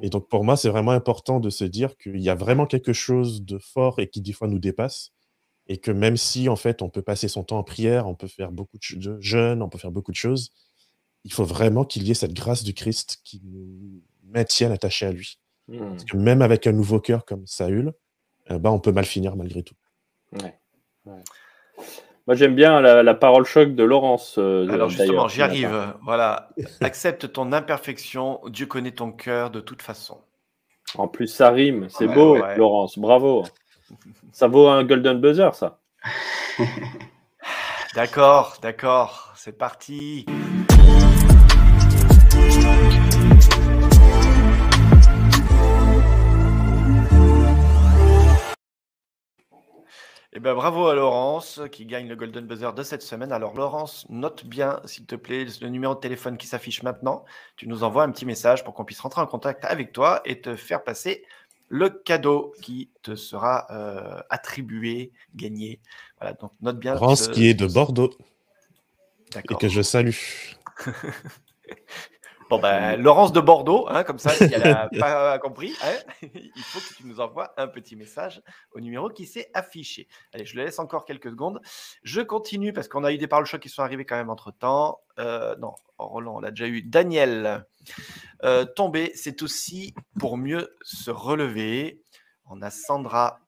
Et 0.00 0.08
donc 0.08 0.28
pour 0.28 0.42
moi, 0.42 0.56
c'est 0.56 0.70
vraiment 0.70 0.92
important 0.92 1.38
de 1.38 1.50
se 1.50 1.64
dire 1.64 1.96
qu'il 1.98 2.20
y 2.20 2.30
a 2.30 2.34
vraiment 2.34 2.66
quelque 2.66 2.94
chose 2.94 3.44
de 3.44 3.58
fort 3.58 4.00
et 4.00 4.08
qui 4.08 4.22
des 4.22 4.32
fois 4.32 4.48
nous 4.48 4.58
dépasse. 4.58 5.12
Et 5.68 5.76
que 5.76 5.90
même 5.90 6.16
si 6.16 6.48
en 6.48 6.56
fait 6.56 6.80
on 6.80 6.88
peut 6.88 7.02
passer 7.02 7.28
son 7.28 7.44
temps 7.44 7.58
en 7.58 7.62
prière, 7.62 8.08
on 8.08 8.14
peut 8.14 8.26
faire 8.26 8.52
beaucoup 8.52 8.78
de 8.78 9.18
jeûnes, 9.20 9.62
on 9.62 9.68
peut 9.68 9.78
faire 9.78 9.92
beaucoup 9.92 10.12
de 10.12 10.16
choses, 10.16 10.50
il 11.24 11.32
faut 11.32 11.44
vraiment 11.44 11.84
qu'il 11.84 12.02
y 12.04 12.10
ait 12.10 12.14
cette 12.14 12.34
grâce 12.34 12.62
du 12.64 12.74
Christ 12.74 13.20
qui 13.24 13.40
nous 13.44 14.02
maintienne 14.24 14.72
attachés 14.72 15.06
à 15.06 15.12
lui. 15.12 15.38
Hmm. 15.68 15.90
Parce 15.90 16.04
que 16.04 16.16
même 16.16 16.42
avec 16.42 16.66
un 16.66 16.72
nouveau 16.72 17.00
cœur 17.00 17.24
comme 17.24 17.46
Saül, 17.46 17.92
euh, 18.50 18.58
bah, 18.58 18.70
on 18.72 18.80
peut 18.80 18.92
mal 18.92 19.04
finir 19.04 19.36
malgré 19.36 19.62
tout. 19.62 19.74
Ouais. 20.40 20.58
Ouais. 21.06 21.22
Moi, 22.26 22.36
j'aime 22.36 22.54
bien 22.54 22.80
la, 22.80 23.02
la 23.02 23.14
parole 23.14 23.44
choc 23.44 23.74
de 23.74 23.82
Laurence. 23.82 24.36
euh, 24.38 24.68
Alors 24.68 24.88
justement, 24.88 25.26
j'y 25.28 25.42
arrive. 25.42 25.94
Voilà. 26.02 26.50
Accepte 26.80 27.32
ton 27.32 27.52
imperfection. 27.52 28.40
Dieu 28.48 28.66
connaît 28.66 28.92
ton 28.92 29.10
cœur 29.10 29.50
de 29.50 29.60
toute 29.60 29.82
façon. 29.82 30.20
En 30.96 31.08
plus, 31.08 31.26
ça 31.26 31.50
rime. 31.50 31.88
C'est 31.88 32.06
Ouais, 32.06 32.14
beau, 32.14 32.38
ouais. 32.38 32.56
Laurence. 32.56 32.98
Bravo. 32.98 33.44
Ça 34.30 34.46
vaut 34.46 34.68
un 34.68 34.84
golden 34.84 35.20
buzzer, 35.20 35.50
ça. 35.54 35.80
D'accord, 37.94 38.56
d'accord. 38.62 39.32
C'est 39.36 39.58
parti. 39.58 40.24
Eh 50.34 50.40
ben, 50.40 50.54
bravo 50.54 50.86
à 50.88 50.94
Laurence 50.94 51.60
qui 51.70 51.84
gagne 51.84 52.08
le 52.08 52.16
Golden 52.16 52.46
Buzzer 52.46 52.72
de 52.74 52.82
cette 52.82 53.02
semaine. 53.02 53.32
Alors 53.32 53.54
Laurence, 53.54 54.06
note 54.08 54.46
bien 54.46 54.80
s'il 54.86 55.04
te 55.04 55.14
plaît 55.14 55.44
le 55.60 55.68
numéro 55.68 55.94
de 55.94 56.00
téléphone 56.00 56.38
qui 56.38 56.46
s'affiche 56.46 56.82
maintenant. 56.82 57.24
Tu 57.56 57.68
nous 57.68 57.82
envoies 57.84 58.02
un 58.04 58.10
petit 58.10 58.24
message 58.24 58.64
pour 58.64 58.72
qu'on 58.72 58.86
puisse 58.86 59.00
rentrer 59.00 59.20
en 59.20 59.26
contact 59.26 59.64
avec 59.66 59.92
toi 59.92 60.22
et 60.24 60.40
te 60.40 60.56
faire 60.56 60.84
passer 60.84 61.22
le 61.68 61.90
cadeau 61.90 62.54
qui 62.62 62.90
te 63.02 63.14
sera 63.14 63.66
euh, 63.70 64.22
attribué, 64.30 65.12
gagné. 65.34 65.80
Voilà, 66.18 66.32
donc 66.34 66.52
note 66.62 66.78
bien. 66.78 66.96
France 66.96 67.24
ce- 67.24 67.30
qui 67.30 67.48
est 67.48 67.54
de 67.54 67.66
Bordeaux 67.66 68.10
et 69.36 69.54
que 69.56 69.68
je 69.68 69.82
salue. 69.82 70.16
Bon, 72.52 72.58
ben, 72.58 73.00
Laurence 73.00 73.32
de 73.32 73.40
Bordeaux, 73.40 73.86
hein, 73.88 74.04
comme 74.04 74.18
ça, 74.18 74.28
si 74.28 74.44
elle 74.44 74.60
n'a 74.60 74.90
pas 75.00 75.38
compris, 75.38 75.74
hein, 75.82 75.94
il 76.34 76.62
faut 76.62 76.80
que 76.80 76.98
tu 76.98 77.06
nous 77.06 77.18
envoies 77.18 77.50
un 77.56 77.66
petit 77.66 77.96
message 77.96 78.42
au 78.72 78.80
numéro 78.80 79.08
qui 79.08 79.24
s'est 79.24 79.50
affiché. 79.54 80.06
Allez, 80.34 80.44
je 80.44 80.54
le 80.56 80.64
laisse 80.64 80.78
encore 80.78 81.06
quelques 81.06 81.30
secondes. 81.30 81.62
Je 82.02 82.20
continue 82.20 82.74
parce 82.74 82.88
qu'on 82.88 83.04
a 83.04 83.12
eu 83.14 83.16
des 83.16 83.26
paroles 83.26 83.46
chocs 83.46 83.62
qui 83.62 83.70
sont 83.70 83.80
arrivées 83.80 84.04
quand 84.04 84.16
même 84.16 84.28
entre 84.28 84.50
temps. 84.50 85.00
non, 85.16 85.72
Roland, 85.96 86.36
on 86.36 86.40
l'a 86.40 86.50
déjà 86.50 86.66
eu. 86.66 86.82
Daniel, 86.82 87.64
euh, 88.44 88.66
tomber, 88.66 89.12
c'est 89.14 89.40
aussi 89.40 89.94
pour 90.20 90.36
mieux 90.36 90.76
se 90.82 91.10
relever. 91.10 92.02
On 92.44 92.60
a 92.60 92.68
Sandra, 92.68 93.40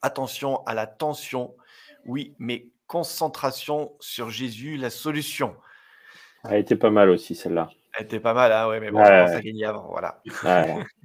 attention 0.00 0.64
à 0.64 0.72
la 0.72 0.86
tension. 0.86 1.54
Oui, 2.06 2.34
mais 2.38 2.68
concentration 2.86 3.92
sur 4.00 4.30
Jésus, 4.30 4.78
la 4.78 4.88
solution. 4.88 5.54
Elle 6.44 6.60
était 6.60 6.76
pas 6.76 6.90
mal 6.90 7.10
aussi, 7.10 7.34
celle-là. 7.34 7.68
Elle 7.94 8.04
était 8.04 8.20
pas 8.20 8.34
mal, 8.34 8.52
hein, 8.52 8.68
ouais, 8.68 8.80
mais 8.80 8.90
bon, 8.90 8.98
Ouais, 8.98 9.06
à 9.06 9.40
gagner 9.40 9.64
avant, 9.64 9.88
voilà. 9.88 10.22
Ouais. 10.44 10.84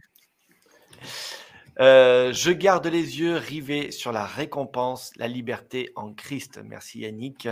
Euh, 1.80 2.32
je 2.34 2.52
garde 2.52 2.86
les 2.86 3.20
yeux 3.20 3.38
rivés 3.38 3.92
sur 3.92 4.12
la 4.12 4.26
récompense, 4.26 5.12
la 5.16 5.28
liberté 5.28 5.92
en 5.96 6.14
Christ. 6.14 6.60
Merci 6.64 7.00
Yannick. 7.00 7.48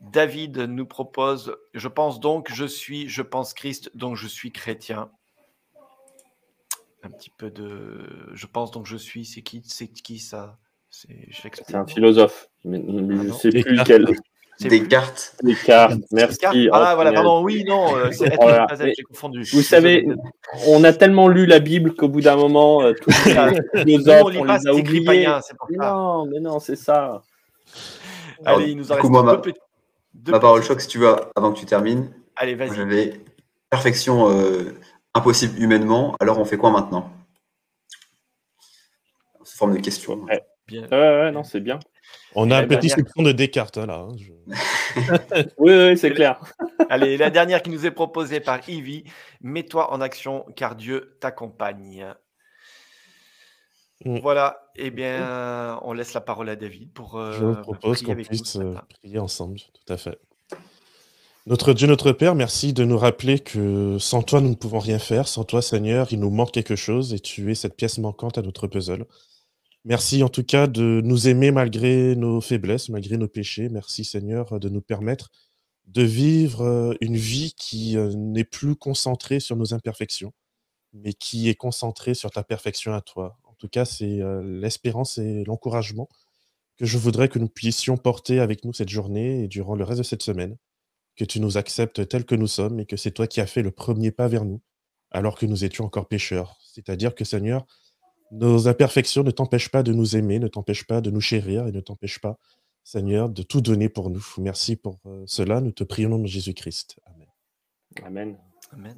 David 0.00 0.58
nous 0.58 0.86
propose, 0.86 1.56
je 1.74 1.88
pense 1.88 2.20
donc, 2.20 2.52
je 2.52 2.64
suis, 2.64 3.08
je 3.08 3.22
pense 3.22 3.54
Christ, 3.54 3.90
donc 3.94 4.16
je 4.16 4.26
suis 4.26 4.50
chrétien. 4.50 5.10
Un 7.02 7.10
petit 7.10 7.30
peu 7.30 7.50
de, 7.50 8.30
je 8.32 8.46
pense 8.46 8.72
donc 8.72 8.86
je 8.86 8.96
suis, 8.96 9.24
c'est 9.24 9.42
qui, 9.42 9.62
c'est 9.64 9.88
qui 9.88 10.18
ça? 10.18 10.58
C'est 10.90 11.74
un 11.74 11.86
philosophe, 11.86 12.48
mais, 12.64 12.82
je 12.86 12.92
ne 12.92 13.32
sais 13.32 13.50
plus 13.50 13.76
lequel. 13.76 14.06
Descartes. 14.60 15.36
Descartes, 15.42 16.00
merci. 16.12 16.68
Ah, 16.72 16.94
voilà, 16.94 17.12
pardon, 17.12 17.42
oui, 17.42 17.64
non, 17.66 17.94
euh, 17.96 18.10
c'est 18.10 18.34
voilà. 18.36 18.66
j'ai 18.80 19.02
confondu. 19.02 19.42
Vous 19.52 19.62
savez, 19.62 20.06
on 20.66 20.82
a 20.84 20.92
tellement 20.92 21.28
lu 21.28 21.46
la 21.46 21.58
Bible 21.58 21.94
qu'au 21.94 22.08
bout 22.08 22.22
d'un 22.22 22.36
moment, 22.36 22.82
euh, 22.82 22.94
tous 22.94 23.10
les 23.26 23.34
philosophes, 23.84 24.34
on, 24.36 24.40
on 24.40 24.44
les 24.44 24.66
a 24.66 24.72
oubliés. 24.72 25.28
Non, 25.70 26.26
mais 26.26 26.40
non, 26.40 26.58
c'est 26.58 26.76
ça. 26.76 27.22
Allez, 28.44 28.70
il 28.70 28.76
nous 28.76 28.92
en 28.92 28.96
reste 28.96 29.10
deux 29.10 29.52
petits 29.52 29.60
Ma 30.28 30.40
parole 30.40 30.62
choc, 30.62 30.80
si 30.80 30.88
tu 30.88 30.98
veux, 30.98 31.14
avant 31.34 31.52
que 31.52 31.58
tu 31.58 31.66
termines. 31.66 32.10
Allez, 32.36 32.54
vas-y. 32.54 32.74
J'avais 32.74 33.20
perfection 33.70 34.30
euh, 34.30 34.74
impossible 35.14 35.60
humainement, 35.62 36.16
alors 36.20 36.38
on 36.38 36.44
fait 36.44 36.56
quoi 36.56 36.70
maintenant? 36.70 37.10
Sous 39.44 39.56
forme 39.56 39.74
de 39.74 39.80
question. 39.80 40.22
Ouais, 40.24 40.42
bien. 40.66 40.88
ouais, 40.90 41.30
non, 41.30 41.44
c'est 41.44 41.60
bien. 41.60 41.78
On 42.34 42.50
a 42.50 42.58
un 42.58 42.66
petit 42.66 42.90
soupçon 42.90 43.22
de 43.22 43.32
Descartes 43.32 43.78
hein, 43.78 43.86
là. 43.86 44.06
Hein, 44.08 44.16
oui, 45.58 45.72
oui, 45.72 45.98
c'est 45.98 46.10
clair. 46.10 46.38
Allez, 46.90 47.16
la 47.16 47.30
dernière 47.30 47.62
qui 47.62 47.70
nous 47.70 47.86
est 47.86 47.90
proposée 47.90 48.40
par 48.40 48.68
Ivy. 48.68 49.04
Mets-toi 49.40 49.92
en 49.92 50.00
action 50.00 50.44
car 50.54 50.76
Dieu 50.76 51.16
t'accompagne. 51.20 52.14
Mm. 54.04 54.18
Voilà, 54.18 54.70
eh 54.76 54.90
bien, 54.90 55.78
on 55.82 55.94
laisse 55.94 56.12
la 56.12 56.20
parole 56.20 56.50
à 56.50 56.56
David 56.56 56.92
pour. 56.92 57.18
Euh, 57.18 57.32
Je 57.32 57.44
vous 57.44 57.62
propose 57.62 58.02
qu'on 58.02 58.14
puisse 58.14 58.56
euh, 58.56 58.74
prier 59.00 59.18
ensemble, 59.18 59.58
tout 59.58 59.92
à 59.92 59.96
fait. 59.96 60.18
Notre 61.46 61.72
Dieu, 61.72 61.86
notre 61.86 62.10
Père, 62.10 62.34
merci 62.34 62.72
de 62.72 62.84
nous 62.84 62.98
rappeler 62.98 63.38
que 63.38 63.98
sans 64.00 64.22
toi, 64.22 64.40
nous 64.40 64.50
ne 64.50 64.56
pouvons 64.56 64.80
rien 64.80 64.98
faire. 64.98 65.28
Sans 65.28 65.44
toi, 65.44 65.62
Seigneur, 65.62 66.08
il 66.10 66.18
nous 66.18 66.30
manque 66.30 66.50
quelque 66.50 66.74
chose 66.74 67.14
et 67.14 67.20
tu 67.20 67.50
es 67.52 67.54
cette 67.54 67.76
pièce 67.76 67.98
manquante 67.98 68.36
à 68.36 68.42
notre 68.42 68.66
puzzle. 68.66 69.06
Merci 69.88 70.24
en 70.24 70.28
tout 70.28 70.42
cas 70.42 70.66
de 70.66 71.00
nous 71.04 71.28
aimer 71.28 71.52
malgré 71.52 72.16
nos 72.16 72.40
faiblesses, 72.40 72.88
malgré 72.88 73.16
nos 73.16 73.28
péchés. 73.28 73.68
Merci, 73.68 74.04
Seigneur, 74.04 74.58
de 74.58 74.68
nous 74.68 74.80
permettre 74.80 75.30
de 75.86 76.02
vivre 76.02 76.62
euh, 76.62 76.94
une 77.00 77.16
vie 77.16 77.54
qui 77.56 77.96
n'est 77.96 78.42
plus 78.42 78.74
concentrée 78.74 79.38
sur 79.38 79.54
nos 79.54 79.74
imperfections, 79.74 80.32
mais 80.92 81.12
qui 81.12 81.48
est 81.48 81.54
concentrée 81.54 82.14
sur 82.14 82.32
ta 82.32 82.42
perfection 82.42 82.94
à 82.94 83.00
toi. 83.00 83.38
En 83.44 83.54
tout 83.54 83.68
cas, 83.68 83.84
c'est 83.84 84.20
l'espérance 84.42 85.18
et 85.18 85.44
l'encouragement 85.44 86.08
que 86.76 86.84
je 86.84 86.98
voudrais 86.98 87.28
que 87.28 87.38
nous 87.38 87.48
puissions 87.48 87.96
porter 87.96 88.40
avec 88.40 88.64
nous 88.64 88.72
cette 88.72 88.88
journée 88.88 89.44
et 89.44 89.48
durant 89.48 89.76
le 89.76 89.84
reste 89.84 89.98
de 89.98 90.02
cette 90.04 90.22
semaine. 90.24 90.56
Que 91.14 91.24
tu 91.24 91.38
nous 91.38 91.58
acceptes 91.58 92.08
tels 92.08 92.24
que 92.24 92.34
nous 92.34 92.48
sommes 92.48 92.80
et 92.80 92.86
que 92.86 92.96
c'est 92.96 93.12
toi 93.12 93.28
qui 93.28 93.40
as 93.40 93.46
fait 93.46 93.62
le 93.62 93.70
premier 93.70 94.10
pas 94.10 94.26
vers 94.26 94.44
nous, 94.44 94.60
alors 95.12 95.38
que 95.38 95.46
nous 95.46 95.64
étions 95.64 95.84
encore 95.84 96.08
pécheurs. 96.08 96.58
C'est-à-dire 96.60 97.14
que 97.14 97.24
Seigneur, 97.24 97.66
nos 98.30 98.68
imperfections 98.68 99.22
ne 99.22 99.30
t'empêchent 99.30 99.70
pas 99.70 99.82
de 99.82 99.92
nous 99.92 100.16
aimer, 100.16 100.38
ne 100.38 100.48
t'empêchent 100.48 100.86
pas 100.86 101.00
de 101.00 101.10
nous 101.10 101.20
chérir 101.20 101.66
et 101.66 101.72
ne 101.72 101.80
t'empêchent 101.80 102.20
pas, 102.20 102.38
Seigneur, 102.84 103.28
de 103.28 103.42
tout 103.42 103.60
donner 103.60 103.88
pour 103.88 104.10
nous. 104.10 104.24
Merci 104.38 104.76
pour 104.76 104.98
cela. 105.26 105.60
Nous 105.60 105.72
te 105.72 105.84
prions 105.84 106.08
au 106.08 106.16
nom 106.16 106.22
de 106.22 106.26
Jésus-Christ. 106.26 106.98
Amen. 107.06 107.28
Amen. 108.04 108.36
Amen. 108.72 108.96